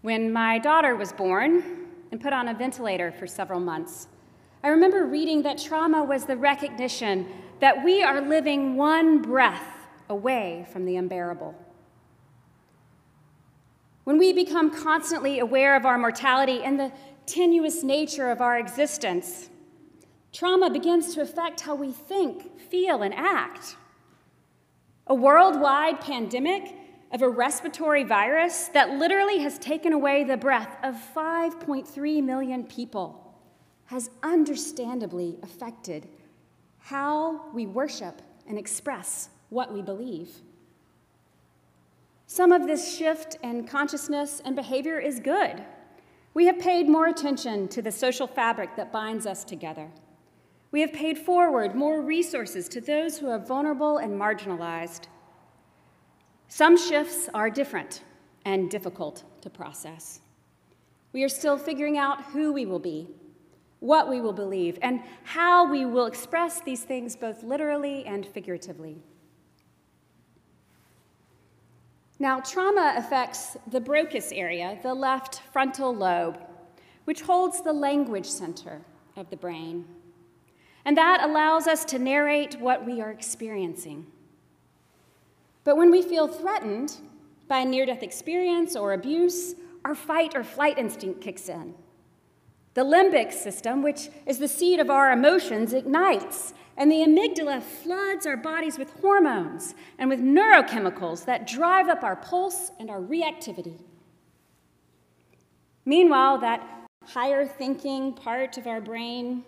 When 0.02 0.32
my 0.32 0.58
daughter 0.58 0.94
was 0.94 1.12
born 1.12 1.85
and 2.10 2.20
put 2.20 2.32
on 2.32 2.48
a 2.48 2.54
ventilator 2.54 3.10
for 3.12 3.26
several 3.26 3.60
months, 3.60 4.08
I 4.62 4.68
remember 4.68 5.04
reading 5.04 5.42
that 5.42 5.58
trauma 5.58 6.02
was 6.02 6.24
the 6.24 6.36
recognition 6.36 7.26
that 7.60 7.84
we 7.84 8.02
are 8.02 8.20
living 8.20 8.76
one 8.76 9.22
breath 9.22 9.86
away 10.08 10.66
from 10.72 10.84
the 10.84 10.96
unbearable. 10.96 11.54
When 14.04 14.18
we 14.18 14.32
become 14.32 14.70
constantly 14.70 15.40
aware 15.40 15.74
of 15.74 15.84
our 15.84 15.98
mortality 15.98 16.62
and 16.62 16.78
the 16.78 16.92
tenuous 17.26 17.82
nature 17.82 18.30
of 18.30 18.40
our 18.40 18.58
existence, 18.58 19.50
trauma 20.32 20.70
begins 20.70 21.14
to 21.14 21.22
affect 21.22 21.62
how 21.62 21.74
we 21.74 21.90
think, 21.90 22.60
feel, 22.60 23.02
and 23.02 23.12
act. 23.12 23.76
A 25.08 25.14
worldwide 25.14 26.00
pandemic 26.00 26.75
of 27.12 27.22
a 27.22 27.28
respiratory 27.28 28.04
virus 28.04 28.68
that 28.68 28.90
literally 28.90 29.38
has 29.38 29.58
taken 29.58 29.92
away 29.92 30.24
the 30.24 30.36
breath 30.36 30.76
of 30.82 30.94
5.3 31.14 32.22
million 32.22 32.64
people 32.64 33.34
has 33.86 34.10
understandably 34.22 35.38
affected 35.42 36.08
how 36.78 37.50
we 37.52 37.66
worship 37.66 38.22
and 38.48 38.58
express 38.58 39.30
what 39.48 39.72
we 39.72 39.82
believe. 39.82 40.30
Some 42.26 42.50
of 42.50 42.66
this 42.66 42.96
shift 42.96 43.36
in 43.42 43.66
consciousness 43.66 44.42
and 44.44 44.56
behavior 44.56 44.98
is 44.98 45.20
good. 45.20 45.62
We 46.34 46.46
have 46.46 46.58
paid 46.58 46.88
more 46.88 47.06
attention 47.06 47.68
to 47.68 47.80
the 47.80 47.92
social 47.92 48.26
fabric 48.26 48.76
that 48.76 48.92
binds 48.92 49.26
us 49.26 49.44
together. 49.44 49.90
We 50.72 50.80
have 50.80 50.92
paid 50.92 51.16
forward 51.18 51.74
more 51.74 52.02
resources 52.02 52.68
to 52.70 52.80
those 52.80 53.16
who 53.18 53.28
are 53.28 53.38
vulnerable 53.38 53.98
and 53.98 54.20
marginalized. 54.20 55.04
Some 56.48 56.76
shifts 56.76 57.28
are 57.34 57.50
different 57.50 58.02
and 58.44 58.70
difficult 58.70 59.24
to 59.42 59.50
process. 59.50 60.20
We 61.12 61.24
are 61.24 61.28
still 61.28 61.58
figuring 61.58 61.98
out 61.98 62.24
who 62.24 62.52
we 62.52 62.66
will 62.66 62.78
be 62.78 63.08
what 63.80 64.08
we 64.08 64.20
will 64.20 64.32
believe, 64.32 64.78
and 64.82 65.02
how 65.24 65.70
we 65.70 65.84
will 65.84 66.06
express 66.06 66.60
these 66.60 66.82
things 66.82 67.16
both 67.16 67.42
literally 67.42 68.04
and 68.06 68.26
figuratively. 68.26 69.02
Now, 72.18 72.40
trauma 72.40 72.94
affects 72.96 73.56
the 73.70 73.80
Broca's 73.80 74.32
area, 74.32 74.78
the 74.82 74.94
left 74.94 75.42
frontal 75.52 75.94
lobe, 75.94 76.38
which 77.04 77.20
holds 77.20 77.62
the 77.62 77.72
language 77.72 78.26
center 78.26 78.80
of 79.16 79.28
the 79.28 79.36
brain. 79.36 79.84
And 80.86 80.96
that 80.96 81.20
allows 81.22 81.66
us 81.66 81.84
to 81.86 81.98
narrate 81.98 82.58
what 82.58 82.86
we 82.86 83.02
are 83.02 83.10
experiencing. 83.10 84.06
But 85.66 85.76
when 85.76 85.90
we 85.90 86.00
feel 86.00 86.28
threatened 86.28 86.96
by 87.48 87.58
a 87.58 87.64
near 87.64 87.86
death 87.86 88.04
experience 88.04 88.76
or 88.76 88.92
abuse, 88.92 89.56
our 89.84 89.96
fight 89.96 90.36
or 90.36 90.44
flight 90.44 90.78
instinct 90.78 91.20
kicks 91.20 91.48
in. 91.48 91.74
The 92.74 92.84
limbic 92.84 93.32
system, 93.32 93.82
which 93.82 94.08
is 94.26 94.38
the 94.38 94.46
seat 94.46 94.78
of 94.78 94.90
our 94.90 95.10
emotions, 95.10 95.72
ignites, 95.72 96.54
and 96.76 96.88
the 96.88 97.02
amygdala 97.02 97.62
floods 97.64 98.26
our 98.26 98.36
bodies 98.36 98.78
with 98.78 98.90
hormones 99.00 99.74
and 99.98 100.08
with 100.08 100.20
neurochemicals 100.20 101.24
that 101.24 101.48
drive 101.48 101.88
up 101.88 102.04
our 102.04 102.16
pulse 102.16 102.70
and 102.78 102.88
our 102.88 103.00
reactivity. 103.00 103.80
Meanwhile, 105.84 106.38
that 106.38 106.62
higher 107.04 107.44
thinking 107.44 108.12
part 108.12 108.56
of 108.56 108.68
our 108.68 108.80
brain, 108.80 109.42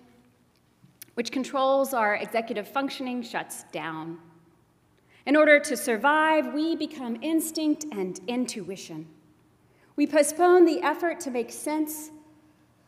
which 1.14 1.30
controls 1.30 1.94
our 1.94 2.16
executive 2.16 2.66
functioning, 2.66 3.22
shuts 3.22 3.62
down. 3.70 4.18
In 5.28 5.36
order 5.36 5.60
to 5.60 5.76
survive, 5.76 6.54
we 6.54 6.74
become 6.74 7.18
instinct 7.20 7.84
and 7.92 8.18
intuition. 8.26 9.06
We 9.94 10.06
postpone 10.06 10.64
the 10.64 10.80
effort 10.80 11.20
to 11.20 11.30
make 11.30 11.52
sense 11.52 12.10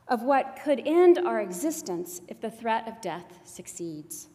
of 0.09 0.23
what 0.23 0.59
could 0.65 0.81
end 0.87 1.19
our 1.19 1.43
existence 1.43 2.23
if 2.29 2.41
the 2.41 2.51
threat 2.51 2.89
of 2.89 2.99
death 3.03 3.41
succeeds. 3.45 4.29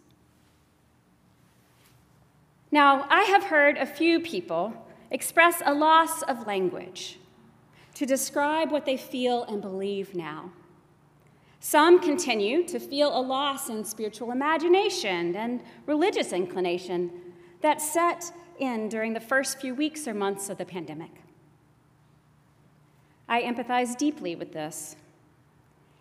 Now, 2.69 3.07
I 3.09 3.24
have 3.24 3.45
heard 3.45 3.75
a 3.77 3.88
few 3.88 4.19
people 4.19 4.71
express 5.09 5.63
a 5.65 5.74
loss 5.74 6.21
of 6.21 6.45
language 6.45 7.17
to 7.95 8.05
describe 8.05 8.69
what 8.69 8.85
they 8.85 8.97
feel 8.97 9.45
and 9.45 9.63
believe 9.63 10.13
now. 10.13 10.51
Some 11.59 12.00
continue 12.00 12.67
to 12.67 12.79
feel 12.79 13.17
a 13.17 13.19
loss 13.19 13.69
in 13.69 13.83
spiritual 13.83 14.31
imagination 14.31 15.35
and 15.35 15.63
religious 15.88 16.33
inclination 16.33 17.09
that 17.62 17.81
set 17.81 18.31
in 18.59 18.89
during 18.89 19.13
the 19.13 19.19
first 19.19 19.59
few 19.59 19.75
weeks 19.75 20.07
or 20.07 20.13
months 20.13 20.50
of 20.50 20.57
the 20.57 20.65
pandemic. 20.65 21.12
I 23.27 23.41
empathize 23.41 23.97
deeply 23.97 24.35
with 24.35 24.53
this 24.53 24.95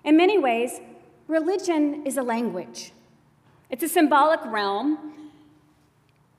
in 0.05 0.19
many 0.19 0.39
ways, 0.39 0.81
religion 1.27 2.07
is 2.07 2.19
a 2.19 2.23
language. 2.23 2.93
It's 3.71 3.83
a 3.83 3.89
symbolic 3.89 4.45
realm 4.45 5.31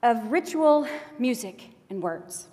of 0.02 0.30
ritual, 0.30 0.86
music, 1.18 1.70
and 1.90 2.00
words. 2.00 2.46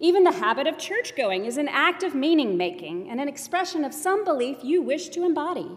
Even 0.00 0.24
the 0.24 0.32
habit 0.32 0.66
of 0.66 0.76
church 0.76 1.14
going 1.16 1.44
is 1.44 1.56
an 1.56 1.68
act 1.68 2.02
of 2.02 2.14
meaning 2.14 2.56
making 2.56 3.08
and 3.08 3.20
an 3.20 3.28
expression 3.28 3.84
of 3.84 3.94
some 3.94 4.24
belief 4.24 4.58
you 4.62 4.82
wish 4.82 5.08
to 5.10 5.24
embody. 5.24 5.70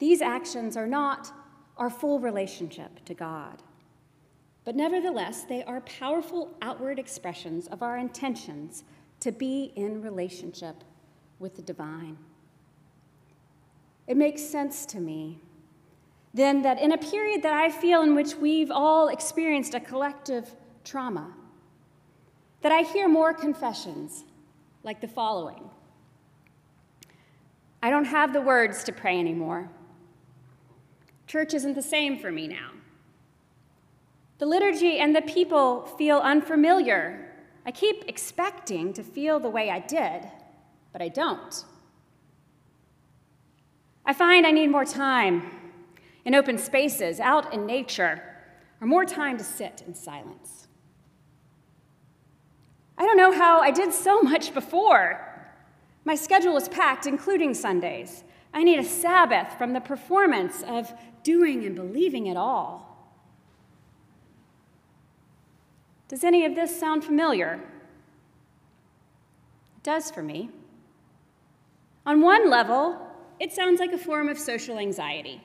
These 0.00 0.20
actions 0.20 0.76
are 0.76 0.86
not 0.86 1.32
our 1.78 1.88
full 1.88 2.18
relationship 2.18 3.04
to 3.04 3.14
God, 3.14 3.62
but 4.64 4.76
nevertheless, 4.76 5.44
they 5.44 5.64
are 5.64 5.80
powerful 5.82 6.56
outward 6.62 6.98
expressions 6.98 7.66
of 7.66 7.82
our 7.82 7.98
intentions 7.98 8.84
to 9.20 9.32
be 9.32 9.72
in 9.76 10.02
relationship 10.02 10.84
with 11.38 11.56
the 11.56 11.62
divine. 11.62 12.16
It 14.06 14.16
makes 14.16 14.42
sense 14.42 14.86
to 14.86 15.00
me 15.00 15.40
then 16.34 16.62
that 16.62 16.80
in 16.80 16.92
a 16.92 16.98
period 16.98 17.42
that 17.42 17.52
I 17.52 17.70
feel 17.70 18.02
in 18.02 18.14
which 18.14 18.36
we've 18.36 18.70
all 18.70 19.08
experienced 19.08 19.74
a 19.74 19.80
collective 19.80 20.54
trauma, 20.84 21.34
that 22.62 22.72
I 22.72 22.82
hear 22.82 23.08
more 23.08 23.34
confessions 23.34 24.24
like 24.82 25.00
the 25.00 25.08
following 25.08 25.68
I 27.84 27.90
don't 27.90 28.04
have 28.04 28.32
the 28.32 28.40
words 28.40 28.84
to 28.84 28.92
pray 28.92 29.18
anymore. 29.18 29.68
Church 31.26 31.52
isn't 31.52 31.74
the 31.74 31.82
same 31.82 32.16
for 32.18 32.30
me 32.30 32.46
now. 32.46 32.70
The 34.42 34.48
liturgy 34.48 34.98
and 34.98 35.14
the 35.14 35.22
people 35.22 35.82
feel 35.82 36.18
unfamiliar. 36.18 37.30
I 37.64 37.70
keep 37.70 38.02
expecting 38.08 38.92
to 38.94 39.04
feel 39.04 39.38
the 39.38 39.48
way 39.48 39.70
I 39.70 39.78
did, 39.78 40.28
but 40.92 41.00
I 41.00 41.06
don't. 41.06 41.64
I 44.04 44.12
find 44.12 44.44
I 44.44 44.50
need 44.50 44.66
more 44.66 44.84
time 44.84 45.48
in 46.24 46.34
open 46.34 46.58
spaces, 46.58 47.20
out 47.20 47.54
in 47.54 47.66
nature, 47.66 48.20
or 48.80 48.88
more 48.88 49.04
time 49.04 49.38
to 49.38 49.44
sit 49.44 49.84
in 49.86 49.94
silence. 49.94 50.66
I 52.98 53.06
don't 53.06 53.16
know 53.16 53.30
how 53.30 53.60
I 53.60 53.70
did 53.70 53.92
so 53.92 54.22
much 54.22 54.52
before. 54.52 55.54
My 56.04 56.16
schedule 56.16 56.56
is 56.56 56.68
packed, 56.68 57.06
including 57.06 57.54
Sundays. 57.54 58.24
I 58.52 58.64
need 58.64 58.80
a 58.80 58.84
Sabbath 58.84 59.56
from 59.56 59.72
the 59.72 59.80
performance 59.80 60.64
of 60.66 60.92
doing 61.22 61.64
and 61.64 61.76
believing 61.76 62.26
it 62.26 62.36
all. 62.36 62.91
Does 66.12 66.24
any 66.24 66.44
of 66.44 66.54
this 66.54 66.78
sound 66.78 67.04
familiar? 67.04 67.54
It 69.78 69.82
does 69.82 70.10
for 70.10 70.22
me. 70.22 70.50
On 72.04 72.20
one 72.20 72.50
level, 72.50 72.98
it 73.40 73.50
sounds 73.50 73.80
like 73.80 73.94
a 73.94 73.98
form 73.98 74.28
of 74.28 74.38
social 74.38 74.78
anxiety. 74.78 75.40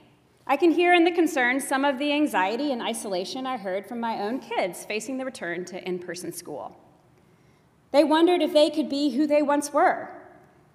I 0.46 0.58
can 0.58 0.72
hear 0.72 0.94
in 0.94 1.06
the 1.06 1.12
concerns 1.12 1.66
some 1.66 1.86
of 1.86 1.98
the 2.00 2.12
anxiety 2.12 2.74
and 2.74 2.82
isolation 2.82 3.48
I 3.48 3.56
heard 3.56 3.88
from 3.88 4.02
my 4.02 4.22
own 4.22 4.42
kids 4.42 4.84
facing 4.84 5.18
the 5.18 5.24
return 5.24 5.64
to 5.68 5.82
in 5.88 6.00
person 6.00 6.34
school. 6.34 6.76
They 7.94 8.04
wondered 8.04 8.42
if 8.42 8.52
they 8.52 8.70
could 8.70 8.90
be 8.90 9.12
who 9.12 9.26
they 9.26 9.42
once 9.42 9.72
were. 9.72 10.10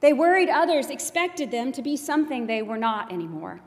They 0.01 0.15
worried 0.15 0.49
others 0.49 0.89
expected 0.89 1.51
them 1.51 1.71
to 1.71 1.83
be 1.83 1.99
something 1.99 2.47
they 2.47 2.63
were 2.63 2.79
not 2.79 3.13
anymore. 3.13 3.61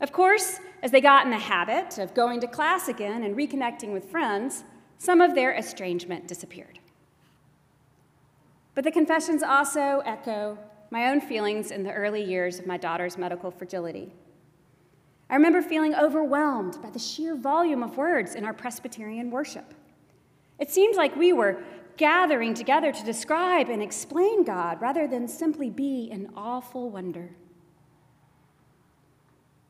Of 0.00 0.10
course, 0.10 0.58
as 0.82 0.90
they 0.90 1.00
got 1.00 1.26
in 1.26 1.30
the 1.30 1.38
habit 1.38 1.98
of 1.98 2.12
going 2.12 2.40
to 2.40 2.48
class 2.48 2.88
again 2.88 3.22
and 3.22 3.36
reconnecting 3.36 3.92
with 3.92 4.10
friends, 4.10 4.64
some 5.00 5.22
of 5.22 5.34
their 5.34 5.54
estrangement 5.54 6.28
disappeared. 6.28 6.78
But 8.74 8.84
the 8.84 8.90
confessions 8.92 9.42
also 9.42 10.02
echo 10.04 10.58
my 10.90 11.08
own 11.08 11.22
feelings 11.22 11.70
in 11.70 11.84
the 11.84 11.92
early 11.92 12.22
years 12.22 12.58
of 12.58 12.66
my 12.66 12.76
daughter's 12.76 13.16
medical 13.16 13.50
fragility. 13.50 14.12
I 15.30 15.36
remember 15.36 15.62
feeling 15.62 15.94
overwhelmed 15.94 16.82
by 16.82 16.90
the 16.90 16.98
sheer 16.98 17.34
volume 17.34 17.82
of 17.82 17.96
words 17.96 18.34
in 18.34 18.44
our 18.44 18.52
Presbyterian 18.52 19.30
worship. 19.30 19.72
It 20.58 20.70
seemed 20.70 20.96
like 20.96 21.16
we 21.16 21.32
were 21.32 21.62
gathering 21.96 22.52
together 22.52 22.92
to 22.92 23.04
describe 23.04 23.70
and 23.70 23.82
explain 23.82 24.44
God 24.44 24.82
rather 24.82 25.06
than 25.06 25.28
simply 25.28 25.70
be 25.70 26.10
in 26.10 26.30
awful 26.36 26.90
wonder. 26.90 27.30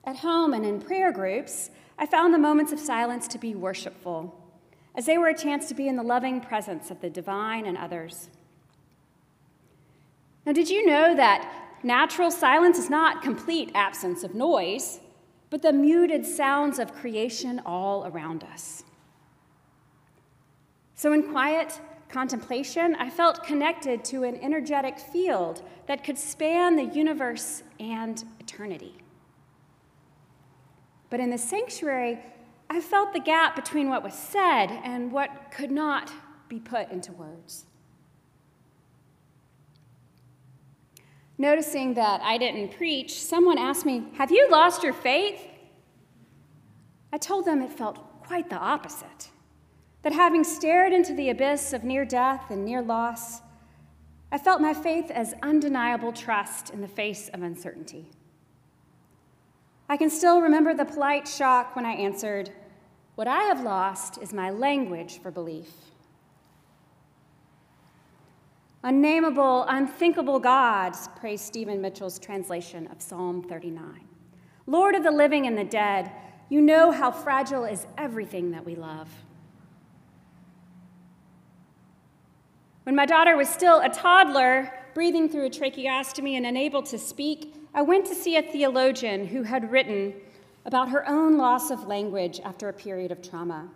At 0.02 0.16
home 0.16 0.54
and 0.54 0.66
in 0.66 0.80
prayer 0.80 1.12
groups, 1.12 1.70
I 1.96 2.06
found 2.06 2.34
the 2.34 2.38
moments 2.38 2.72
of 2.72 2.80
silence 2.80 3.28
to 3.28 3.38
be 3.38 3.54
worshipful, 3.54 4.39
as 4.94 5.06
they 5.06 5.18
were 5.18 5.28
a 5.28 5.36
chance 5.36 5.68
to 5.68 5.74
be 5.74 5.88
in 5.88 5.96
the 5.96 6.02
loving 6.02 6.40
presence 6.40 6.90
of 6.90 7.00
the 7.00 7.10
divine 7.10 7.66
and 7.66 7.76
others. 7.76 8.30
Now, 10.46 10.52
did 10.52 10.68
you 10.68 10.86
know 10.86 11.14
that 11.14 11.50
natural 11.82 12.30
silence 12.30 12.78
is 12.78 12.90
not 12.90 13.22
complete 13.22 13.70
absence 13.74 14.24
of 14.24 14.34
noise, 14.34 15.00
but 15.48 15.62
the 15.62 15.72
muted 15.72 16.26
sounds 16.26 16.78
of 16.78 16.94
creation 16.94 17.60
all 17.64 18.06
around 18.06 18.44
us? 18.44 18.84
So, 20.94 21.12
in 21.12 21.30
quiet 21.30 21.80
contemplation, 22.08 22.94
I 22.96 23.10
felt 23.10 23.44
connected 23.44 24.04
to 24.06 24.24
an 24.24 24.36
energetic 24.36 24.98
field 24.98 25.62
that 25.86 26.04
could 26.04 26.18
span 26.18 26.76
the 26.76 26.84
universe 26.84 27.62
and 27.78 28.22
eternity. 28.40 28.94
But 31.08 31.20
in 31.20 31.30
the 31.30 31.38
sanctuary, 31.38 32.18
I 32.72 32.80
felt 32.80 33.12
the 33.12 33.18
gap 33.18 33.56
between 33.56 33.88
what 33.88 34.04
was 34.04 34.14
said 34.14 34.70
and 34.84 35.10
what 35.10 35.50
could 35.50 35.72
not 35.72 36.12
be 36.48 36.60
put 36.60 36.88
into 36.92 37.10
words. 37.10 37.66
Noticing 41.36 41.94
that 41.94 42.20
I 42.20 42.38
didn't 42.38 42.76
preach, 42.76 43.20
someone 43.20 43.58
asked 43.58 43.84
me, 43.84 44.04
Have 44.14 44.30
you 44.30 44.48
lost 44.48 44.84
your 44.84 44.92
faith? 44.92 45.48
I 47.12 47.18
told 47.18 47.44
them 47.44 47.60
it 47.60 47.72
felt 47.72 48.22
quite 48.22 48.48
the 48.48 48.58
opposite. 48.58 49.30
That 50.02 50.12
having 50.12 50.44
stared 50.44 50.92
into 50.92 51.12
the 51.12 51.28
abyss 51.28 51.72
of 51.72 51.82
near 51.82 52.04
death 52.04 52.50
and 52.50 52.64
near 52.64 52.82
loss, 52.82 53.40
I 54.30 54.38
felt 54.38 54.60
my 54.60 54.74
faith 54.74 55.10
as 55.10 55.34
undeniable 55.42 56.12
trust 56.12 56.70
in 56.70 56.82
the 56.82 56.88
face 56.88 57.28
of 57.30 57.42
uncertainty. 57.42 58.10
I 59.88 59.96
can 59.96 60.08
still 60.08 60.40
remember 60.40 60.72
the 60.72 60.84
polite 60.84 61.26
shock 61.26 61.74
when 61.74 61.84
I 61.84 61.94
answered, 61.94 62.52
What 63.20 63.28
I 63.28 63.42
have 63.42 63.60
lost 63.60 64.16
is 64.22 64.32
my 64.32 64.48
language 64.48 65.20
for 65.20 65.30
belief. 65.30 65.68
Unnameable, 68.82 69.66
unthinkable 69.68 70.38
gods, 70.38 71.06
praise 71.16 71.42
Stephen 71.42 71.82
Mitchell's 71.82 72.18
translation 72.18 72.86
of 72.86 73.02
Psalm 73.02 73.42
39. 73.42 74.08
Lord 74.66 74.94
of 74.94 75.02
the 75.02 75.10
living 75.10 75.46
and 75.46 75.58
the 75.58 75.64
dead, 75.64 76.10
you 76.48 76.62
know 76.62 76.92
how 76.92 77.10
fragile 77.10 77.66
is 77.66 77.86
everything 77.98 78.52
that 78.52 78.64
we 78.64 78.74
love. 78.74 79.10
When 82.84 82.96
my 82.96 83.04
daughter 83.04 83.36
was 83.36 83.50
still 83.50 83.80
a 83.80 83.90
toddler, 83.90 84.72
breathing 84.94 85.28
through 85.28 85.44
a 85.44 85.50
tracheostomy 85.50 86.38
and 86.38 86.46
unable 86.46 86.82
to 86.84 86.98
speak, 86.98 87.54
I 87.74 87.82
went 87.82 88.06
to 88.06 88.14
see 88.14 88.38
a 88.38 88.42
theologian 88.42 89.26
who 89.26 89.42
had 89.42 89.70
written 89.70 90.14
about 90.64 90.90
her 90.90 91.08
own 91.08 91.38
loss 91.38 91.70
of 91.70 91.86
language 91.86 92.40
after 92.44 92.68
a 92.68 92.72
period 92.72 93.10
of 93.10 93.22
trauma. 93.22 93.68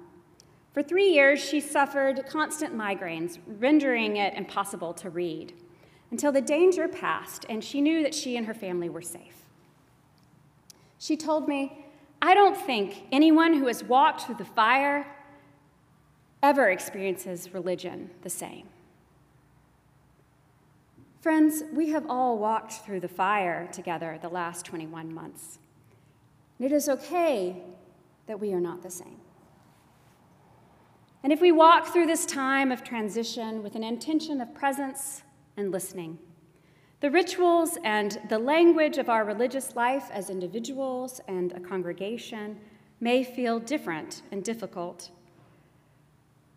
For 0.72 0.82
three 0.82 1.10
years, 1.10 1.38
she 1.38 1.60
suffered 1.60 2.26
constant 2.28 2.76
migraines, 2.76 3.38
rendering 3.46 4.16
it 4.16 4.34
impossible 4.34 4.92
to 4.94 5.10
read, 5.10 5.54
until 6.10 6.32
the 6.32 6.40
danger 6.40 6.88
passed 6.88 7.46
and 7.48 7.62
she 7.62 7.80
knew 7.80 8.02
that 8.02 8.14
she 8.14 8.36
and 8.36 8.46
her 8.46 8.54
family 8.54 8.88
were 8.88 9.02
safe. 9.02 9.36
She 10.98 11.16
told 11.16 11.48
me, 11.48 11.86
I 12.20 12.34
don't 12.34 12.56
think 12.56 13.04
anyone 13.12 13.54
who 13.54 13.66
has 13.66 13.84
walked 13.84 14.22
through 14.22 14.36
the 14.36 14.44
fire 14.44 15.06
ever 16.42 16.70
experiences 16.70 17.54
religion 17.54 18.10
the 18.22 18.30
same. 18.30 18.68
Friends, 21.20 21.62
we 21.72 21.88
have 21.90 22.04
all 22.08 22.38
walked 22.38 22.72
through 22.72 23.00
the 23.00 23.08
fire 23.08 23.68
together 23.72 24.18
the 24.20 24.28
last 24.28 24.66
21 24.66 25.12
months. 25.14 25.58
And 26.58 26.66
it 26.66 26.72
is 26.72 26.88
okay 26.88 27.62
that 28.26 28.38
we 28.38 28.52
are 28.52 28.60
not 28.60 28.82
the 28.82 28.90
same. 28.90 29.18
And 31.22 31.32
if 31.32 31.40
we 31.40 31.52
walk 31.52 31.86
through 31.86 32.06
this 32.06 32.26
time 32.26 32.70
of 32.70 32.84
transition 32.84 33.62
with 33.62 33.74
an 33.74 33.82
intention 33.82 34.40
of 34.40 34.54
presence 34.54 35.22
and 35.56 35.72
listening, 35.72 36.18
the 37.00 37.10
rituals 37.10 37.78
and 37.82 38.18
the 38.28 38.38
language 38.38 38.98
of 38.98 39.08
our 39.08 39.24
religious 39.24 39.74
life 39.74 40.10
as 40.10 40.30
individuals 40.30 41.20
and 41.26 41.52
a 41.52 41.60
congregation 41.60 42.58
may 43.00 43.24
feel 43.24 43.58
different 43.58 44.22
and 44.32 44.44
difficult. 44.44 45.10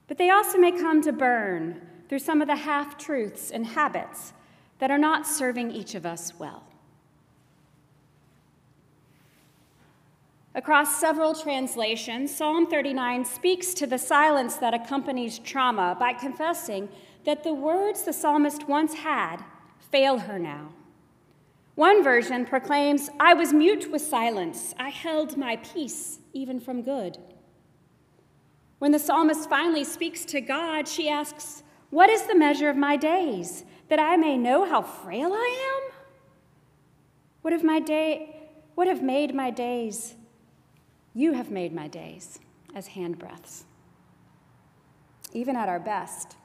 But 0.08 0.18
they 0.18 0.30
also 0.30 0.58
may 0.58 0.72
come 0.72 1.02
to 1.02 1.12
burn 1.12 1.82
through 2.08 2.20
some 2.20 2.42
of 2.42 2.48
the 2.48 2.56
half 2.56 2.98
truths 2.98 3.52
and 3.52 3.66
habits 3.66 4.34
that 4.80 4.92
are 4.92 4.98
not 4.98 5.26
serving 5.26 5.72
each 5.72 5.96
of 5.96 6.06
us 6.06 6.34
well. 6.38 6.67
Across 10.58 11.00
several 11.00 11.36
translations, 11.36 12.36
Psalm 12.36 12.66
39 12.66 13.26
speaks 13.26 13.76
to 13.76 13.86
the 13.86 14.00
silence 14.00 14.56
that 14.56 14.74
accompanies 14.74 15.38
trauma 15.38 15.96
by 16.00 16.14
confessing 16.14 16.90
that 17.26 17.44
the 17.44 17.54
words 17.54 18.02
the 18.02 18.12
psalmist 18.12 18.68
once 18.68 18.96
had 18.96 19.38
fail 19.92 20.18
her 20.18 20.40
now. 20.40 20.70
One 21.76 22.04
version 22.04 22.44
proclaims, 22.44 23.08
I 23.20 23.36
was 23.36 23.54
mute 23.54 23.92
with 23.92 24.02
silence. 24.02 24.74
I 24.80 24.90
held 24.90 25.38
my 25.38 25.58
peace 25.58 26.18
even 26.34 26.60
from 26.60 26.82
good. 26.82 27.20
When 28.80 28.92
the 28.92 28.98
psalmist 28.98 29.48
finally 29.48 29.84
speaks 29.84 30.26
to 30.26 30.42
God, 30.42 30.88
she 30.88 31.08
asks, 31.08 31.62
What 31.92 32.10
is 32.10 32.24
the 32.24 32.36
measure 32.36 32.70
of 32.70 32.78
my 32.78 32.98
days, 32.98 33.64
that 33.90 34.00
I 34.00 34.18
may 34.18 34.40
know 34.40 34.68
how 34.68 34.82
frail 34.82 35.34
I 35.34 35.84
am? 35.86 35.94
What 37.44 37.54
have 37.54 37.64
my 37.64 37.80
day 37.80 38.34
what 38.74 38.88
have 38.88 39.02
made 39.02 39.34
my 39.34 39.50
days 39.50 40.14
you 41.18 41.34
have 41.34 41.50
made 41.50 41.74
my 41.74 41.88
days 41.88 42.38
as 42.76 42.90
handbreadths. 42.90 43.64
Even 45.34 45.56
at 45.56 45.68
our 45.68 45.80
best, 45.80 46.36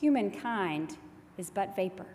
humankind 0.00 0.96
is 1.36 1.50
but 1.50 1.76
vapor. 1.76 2.06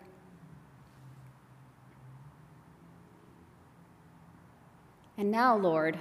And 5.16 5.30
now, 5.30 5.56
Lord, 5.56 5.96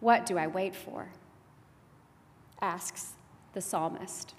what 0.00 0.26
do 0.26 0.36
I 0.36 0.46
wait 0.46 0.76
for? 0.76 1.08
asks 2.60 3.14
the 3.54 3.62
psalmist. 3.62 4.34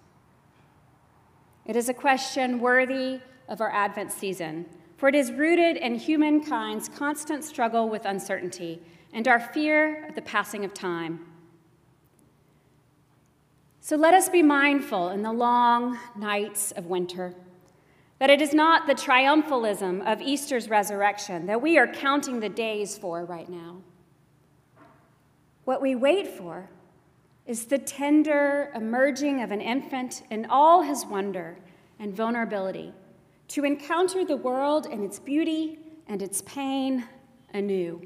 It 1.66 1.76
is 1.76 1.90
a 1.90 1.96
question 1.96 2.60
worthy 2.60 3.22
of 3.48 3.60
our 3.60 3.72
Advent 3.72 4.12
season, 4.12 4.68
for 5.00 5.08
it 5.08 5.16
is 5.16 5.32
rooted 5.32 5.78
in 5.78 5.96
humankind's 5.96 6.90
constant 6.90 7.46
struggle 7.46 7.88
with 7.88 8.04
uncertainty 8.04 8.82
and 9.14 9.30
our 9.30 9.40
fear 9.40 10.06
of 10.10 10.14
the 10.14 10.22
passing 10.22 10.66
of 10.66 10.74
time. 10.74 11.26
So 13.80 13.96
let 13.96 14.14
us 14.14 14.28
be 14.28 14.44
mindful 14.44 15.08
in 15.10 15.22
the 15.22 15.32
long 15.32 15.98
nights 16.18 16.72
of 16.74 16.88
winter 16.88 17.34
That 18.20 18.30
it 18.30 18.42
is 18.42 18.54
not 18.54 18.88
the 18.88 18.94
triumphalism 18.94 20.06
of 20.06 20.22
Easter's 20.22 20.68
resurrection 20.68 21.46
that 21.46 21.62
we 21.62 21.78
are 21.78 21.88
counting 21.88 22.42
the 22.42 22.50
days 22.50 22.98
for 22.98 23.24
right 23.24 23.48
now. 23.48 23.78
What 25.64 25.82
we 25.82 25.96
wait 25.96 26.28
for 26.28 26.70
is 27.46 27.68
the 27.68 27.78
tender 27.78 28.70
emerging 28.76 29.42
of 29.42 29.52
an 29.52 29.62
infant 29.62 30.24
in 30.30 30.46
all 30.50 30.82
his 30.82 31.06
wonder 31.06 31.58
and 32.00 32.14
vulnerability 32.14 32.94
to 33.50 33.66
encounter 33.66 34.24
the 34.24 34.38
world 34.38 34.86
and 34.86 35.04
its 35.04 35.20
beauty 35.20 35.80
and 36.08 36.22
its 36.22 36.42
pain 36.44 37.06
anew. 37.54 38.02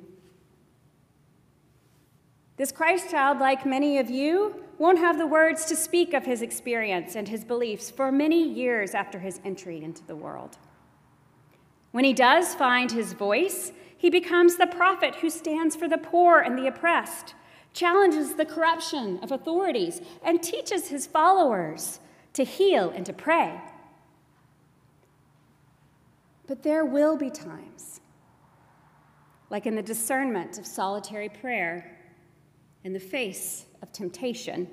This 2.55 2.71
Christ 2.71 3.09
child, 3.09 3.39
like 3.39 3.65
many 3.65 3.97
of 3.97 4.09
you, 4.09 4.63
won't 4.77 4.99
have 4.99 5.17
the 5.17 5.27
words 5.27 5.65
to 5.65 5.75
speak 5.75 6.13
of 6.13 6.25
his 6.25 6.41
experience 6.41 7.15
and 7.15 7.27
his 7.27 7.43
beliefs 7.43 7.89
for 7.89 8.11
many 8.11 8.47
years 8.47 8.93
after 8.93 9.19
his 9.19 9.39
entry 9.43 9.83
into 9.83 10.03
the 10.05 10.15
world. 10.15 10.57
When 11.91 12.05
he 12.05 12.13
does 12.13 12.55
find 12.55 12.91
his 12.91 13.13
voice, 13.13 13.71
he 13.97 14.09
becomes 14.09 14.55
the 14.55 14.67
prophet 14.67 15.15
who 15.15 15.29
stands 15.29 15.75
for 15.75 15.87
the 15.87 15.97
poor 15.97 16.39
and 16.39 16.57
the 16.57 16.67
oppressed, 16.67 17.35
challenges 17.73 18.35
the 18.35 18.45
corruption 18.45 19.19
of 19.21 19.31
authorities, 19.31 20.01
and 20.23 20.41
teaches 20.41 20.89
his 20.89 21.07
followers 21.07 21.99
to 22.33 22.43
heal 22.43 22.89
and 22.89 23.05
to 23.05 23.13
pray. 23.13 23.61
But 26.47 26.63
there 26.63 26.85
will 26.85 27.17
be 27.17 27.29
times, 27.29 28.01
like 29.49 29.65
in 29.65 29.75
the 29.75 29.81
discernment 29.81 30.57
of 30.57 30.65
solitary 30.65 31.29
prayer, 31.29 31.97
in 32.83 32.93
the 32.93 32.99
face 32.99 33.65
of 33.81 33.91
temptation, 33.91 34.67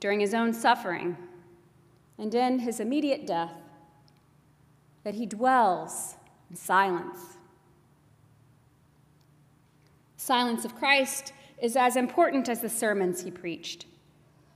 during 0.00 0.20
his 0.20 0.34
own 0.34 0.52
suffering, 0.52 1.16
and 2.18 2.34
in 2.34 2.58
his 2.58 2.80
immediate 2.80 3.26
death, 3.26 3.54
that 5.04 5.14
he 5.14 5.26
dwells 5.26 6.16
in 6.50 6.56
silence. 6.56 7.18
Silence 10.16 10.64
of 10.64 10.76
Christ 10.76 11.32
is 11.60 11.76
as 11.76 11.96
important 11.96 12.48
as 12.48 12.60
the 12.60 12.68
sermons 12.68 13.22
he 13.22 13.30
preached. 13.30 13.86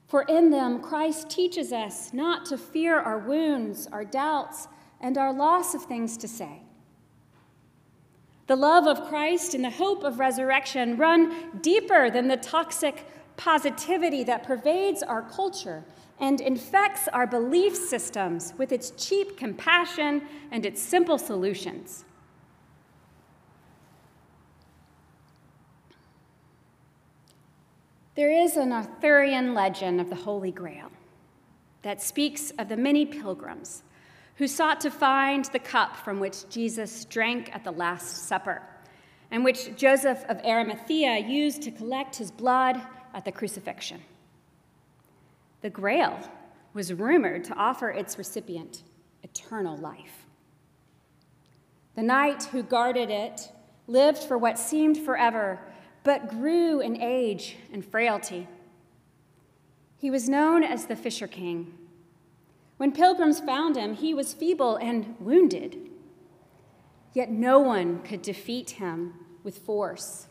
For 0.07 0.23
in 0.23 0.51
them, 0.51 0.81
Christ 0.81 1.31
teaches 1.31 1.73
us 1.73 2.13
not 2.13 2.45
to 2.47 2.59
fear 2.59 2.99
our 3.01 3.19
wounds, 3.19 3.89
our 3.91 4.05
doubts, 4.05 4.69
and 5.01 5.19
our 5.19 5.33
loss 5.33 5.75
of 5.75 5.85
things 5.85 6.17
to 6.19 6.29
say. 6.29 6.63
The 8.47 8.57
love 8.57 8.87
of 8.87 9.09
Christ 9.09 9.55
and 9.55 9.65
the 9.65 9.71
hope 9.71 10.05
of 10.05 10.21
resurrection 10.21 10.97
run 10.97 11.59
deeper 11.61 12.11
than 12.11 12.29
the 12.29 12.37
toxic 12.37 13.05
positivity 13.37 14.25
that 14.25 14.45
pervades 14.45 15.03
our 15.03 15.23
culture 15.23 15.85
and 16.21 16.41
infects 16.41 17.09
our 17.09 17.27
belief 17.27 17.77
systems 17.77 18.55
with 18.57 18.73
its 18.73 18.91
cheap 18.93 19.37
compassion 19.37 20.23
and 20.51 20.65
its 20.65 20.81
simple 20.81 21.19
solutions. 21.19 22.05
There 28.15 28.31
is 28.31 28.57
an 28.57 28.73
Arthurian 28.73 29.53
legend 29.53 30.01
of 30.01 30.09
the 30.09 30.17
Holy 30.17 30.51
Grail 30.51 30.91
that 31.83 32.01
speaks 32.01 32.51
of 32.53 32.71
the 32.71 32.77
many 32.77 33.05
pilgrims 33.05 33.83
who 34.37 34.47
sought 34.47 34.81
to 34.83 34.91
find 34.91 35.47
the 35.47 35.59
cup 35.59 35.97
from 35.97 36.21
which 36.21 36.49
Jesus 36.49 37.05
drank 37.07 37.55
at 37.55 37.65
the 37.65 37.73
Last 37.73 38.27
Supper, 38.29 38.63
and 39.31 39.45
which 39.45 39.75
Joseph 39.77 40.25
of 40.29 40.39
Arimathea 40.45 41.19
used 41.19 41.63
to 41.63 41.71
collect 41.71 42.17
his 42.17 42.31
blood 42.31 42.81
at 43.15 43.25
the 43.25 43.33
crucifixion. 43.33 44.01
The 45.63 45.71
Grail 45.71 46.19
was 46.75 46.93
rumored 46.93 47.45
to 47.45 47.55
offer 47.55 47.89
its 47.89 48.19
recipient 48.19 48.83
eternal 49.23 49.77
life. 49.79 50.27
The 51.95 52.03
knight 52.03 52.45
who 52.45 52.63
guarded 52.63 53.11
it 53.11 53.51
lived 53.87 54.19
for 54.19 54.37
what 54.37 54.59
seemed 54.59 54.99
forever, 54.99 55.59
but 56.05 56.29
grew 56.29 56.81
in 56.81 57.01
age 57.01 57.57
and 57.73 57.85
frailty. 57.85 58.47
He 59.99 60.11
was 60.11 60.29
known 60.29 60.63
as 60.63 60.87
the 60.87 60.95
Fisher 60.95 61.27
King 61.27 61.73
when 62.77 62.93
pilgrims 62.93 63.41
found 63.41 63.77
him, 63.77 63.95
he 63.95 64.13
was 64.13 64.35
feeble 64.35 64.77
and 64.77 65.15
wounded. 65.19 65.91
Yet 67.15 67.31
no 67.31 67.59
one 67.59 68.03
could 68.03 68.23
defeat 68.23 68.73
him 68.73 69.15
with 69.43 69.59
force, 69.59 70.27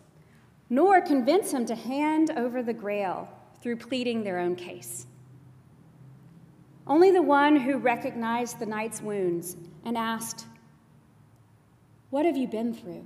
nor 0.70 1.02
convince 1.02 1.52
him 1.52 1.66
to 1.66 1.76
hand 1.76 2.32
over 2.32 2.62
the 2.62 2.74
grail 2.74 3.30
through 3.62 3.78
pleading 3.78 4.24
their 4.24 4.38
own 4.38 4.56
case. 4.56 5.08
Only 6.86 7.10
the 7.10 7.22
one 7.22 7.56
who 7.56 7.78
recognized 7.78 8.60
the 8.60 8.68
knight's 8.68 9.02
wounds 9.02 9.58
and 9.84 9.98
asked, 9.98 10.46
What 12.12 12.26
have 12.26 12.38
you 12.38 12.48
been 12.48 12.74
through? 12.74 13.06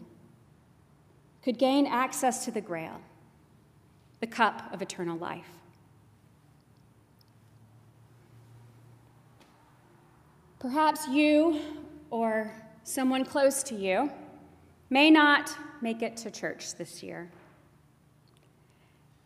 could 1.42 1.58
gain 1.58 1.88
access 1.88 2.46
to 2.46 2.52
the 2.52 2.62
grail, 2.62 3.00
the 4.20 4.28
cup 4.28 4.74
of 4.74 4.82
eternal 4.82 5.18
life. 5.18 5.48
Perhaps 10.60 11.08
you 11.08 11.62
or 12.10 12.52
someone 12.84 13.24
close 13.24 13.64
to 13.64 13.76
you 13.76 14.12
may 14.90 15.10
not 15.10 15.56
make 15.82 16.02
it 16.02 16.18
to 16.18 16.30
church 16.30 16.76
this 16.76 17.02
year. 17.02 17.32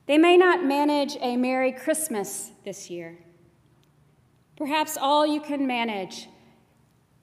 They 0.06 0.20
may 0.20 0.38
not 0.38 0.64
manage 0.64 1.18
a 1.22 1.36
Merry 1.36 1.72
Christmas 1.72 2.52
this 2.64 2.90
year. 2.90 3.18
Perhaps 4.58 4.96
all 4.96 5.26
you 5.26 5.42
can 5.42 5.66
manage 5.66 6.28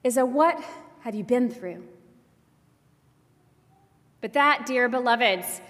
is 0.03 0.17
a 0.17 0.25
what 0.25 0.61
have 1.01 1.15
you 1.15 1.23
been 1.23 1.49
through? 1.49 1.83
But 4.19 4.33
that, 4.33 4.65
dear 4.65 4.89
beloveds, 4.89 5.61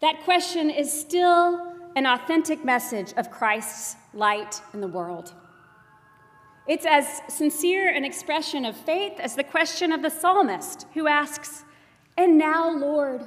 that 0.00 0.22
question 0.24 0.68
is 0.68 0.92
still 0.92 1.74
an 1.96 2.04
authentic 2.04 2.62
message 2.62 3.14
of 3.16 3.30
Christ's 3.30 3.96
light 4.12 4.60
in 4.74 4.82
the 4.82 4.88
world. 4.88 5.32
It's 6.68 6.84
as 6.84 7.22
sincere 7.28 7.88
an 7.94 8.04
expression 8.04 8.64
of 8.64 8.76
faith 8.76 9.20
as 9.20 9.36
the 9.36 9.44
question 9.44 9.92
of 9.92 10.02
the 10.02 10.10
psalmist 10.10 10.86
who 10.94 11.06
asks, 11.06 11.64
And 12.16 12.36
now, 12.36 12.70
Lord, 12.70 13.24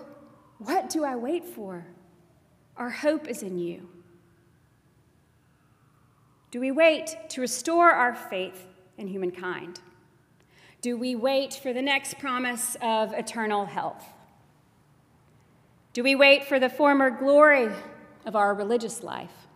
what 0.57 0.89
do 0.89 1.05
I 1.05 1.15
wait 1.15 1.45
for? 1.45 1.85
Our 2.75 2.89
hope 2.89 3.27
is 3.27 3.41
in 3.43 3.57
you. 3.57 3.89
Do 6.51 6.59
we 6.59 6.71
wait 6.71 7.15
to 7.29 7.41
restore 7.41 7.91
our 7.91 8.13
faith 8.13 8.67
in 8.97 9.07
humankind? 9.07 9.79
Do 10.81 10.97
we 10.97 11.15
wait 11.15 11.53
for 11.53 11.73
the 11.73 11.81
next 11.81 12.19
promise 12.19 12.75
of 12.81 13.13
eternal 13.13 13.65
health? 13.65 14.03
Do 15.93 16.03
we 16.03 16.15
wait 16.15 16.45
for 16.45 16.59
the 16.59 16.69
former 16.69 17.09
glory 17.09 17.69
of 18.25 18.35
our 18.35 18.53
religious 18.53 19.03
life? 19.03 19.48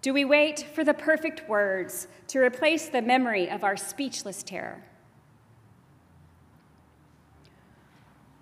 Do 0.00 0.14
we 0.14 0.24
wait 0.24 0.64
for 0.74 0.84
the 0.84 0.94
perfect 0.94 1.48
words 1.48 2.06
to 2.28 2.38
replace 2.38 2.88
the 2.88 3.02
memory 3.02 3.50
of 3.50 3.64
our 3.64 3.76
speechless 3.76 4.42
terror? 4.42 4.84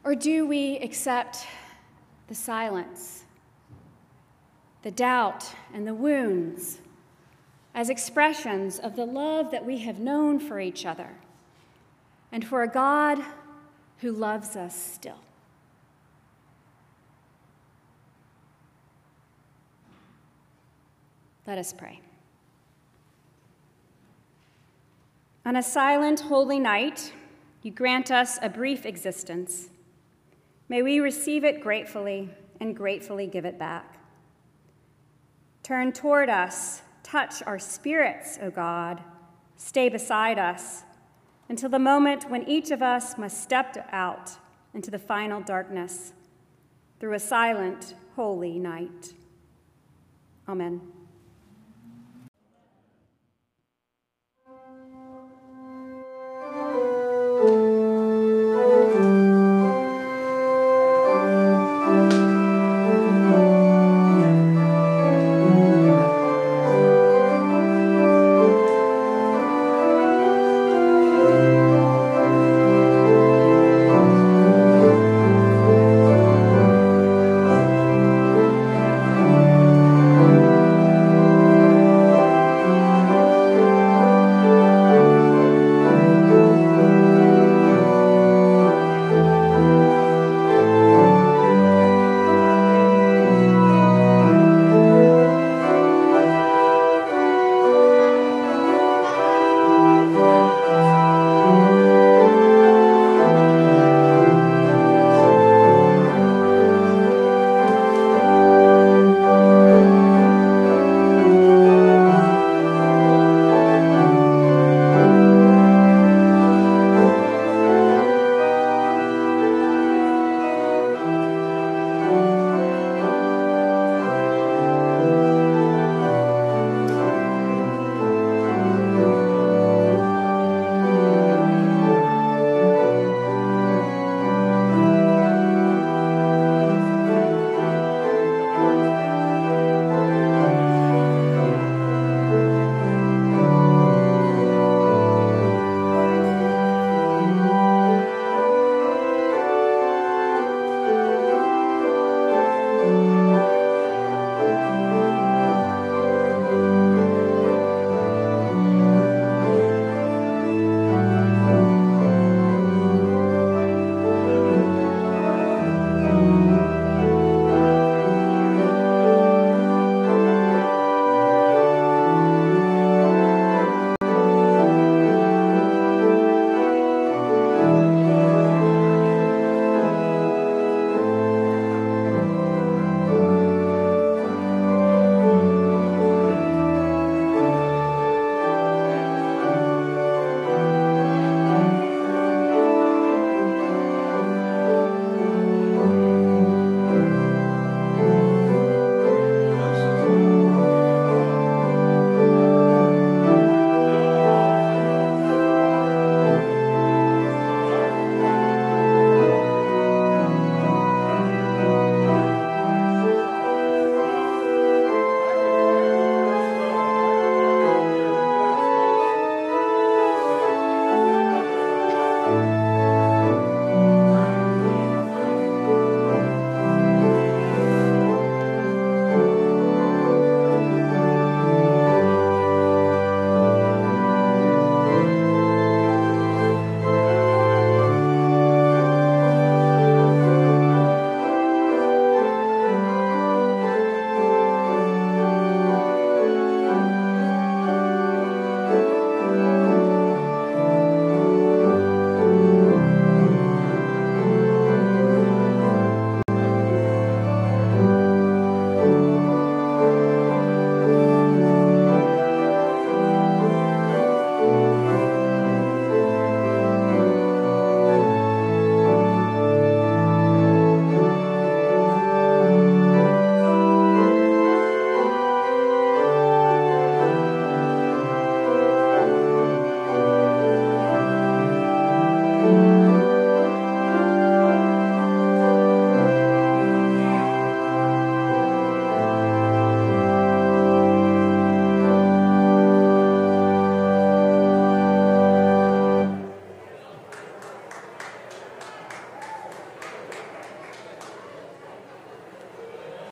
Or 0.05 0.15
do 0.15 0.47
we 0.47 0.79
accept 0.79 1.47
the 2.29 2.35
silence, 2.35 3.25
the 4.83 4.91
doubt, 4.91 5.51
and 5.73 5.87
the 5.87 5.95
wounds 5.95 6.79
as 7.75 7.91
expressions 7.91 8.79
of 8.79 8.95
the 8.95 9.05
love 9.05 9.51
that 9.51 9.65
we 9.65 9.79
have 9.79 9.99
known 9.99 10.39
for 10.39 10.61
each 10.61 10.87
other 10.87 11.11
and 12.31 12.47
for 12.47 12.63
a 12.63 12.69
God 12.69 13.19
who 13.99 14.13
loves 14.13 14.57
us 14.57 14.77
still? 14.77 15.26
Let 21.47 21.59
us 21.59 21.73
pray. 21.73 22.01
On 25.45 25.55
a 25.55 25.63
silent, 25.63 26.21
holy 26.21 26.59
night, 26.59 27.13
you 27.63 27.71
grant 27.71 28.11
us 28.11 28.39
a 28.43 28.49
brief 28.49 28.85
existence. 28.85 29.69
May 30.69 30.83
we 30.83 30.99
receive 30.99 31.45
it 31.45 31.61
gratefully 31.61 32.31
and 32.59 32.77
gratefully 32.77 33.29
give 33.29 33.45
it 33.45 33.59
back. 33.59 34.01
Turn 35.63 35.93
toward 35.93 36.29
us, 36.29 36.83
touch 37.05 37.43
our 37.45 37.61
spirits, 37.61 38.39
O 38.43 38.51
God. 38.51 39.01
Stay 39.57 39.89
beside 39.89 40.39
us 40.39 40.83
until 41.49 41.69
the 41.69 41.79
moment 41.79 42.29
when 42.29 42.49
each 42.49 42.73
of 42.73 42.83
us 42.83 43.17
must 43.17 43.41
step 43.41 43.89
out 43.93 44.33
into 44.75 44.91
the 44.91 44.99
final 44.99 45.41
darkness 45.41 46.13
through 46.99 47.15
a 47.15 47.21
silent, 47.21 47.95
holy 48.17 48.59
night. 48.59 49.15
Amen. 50.49 50.96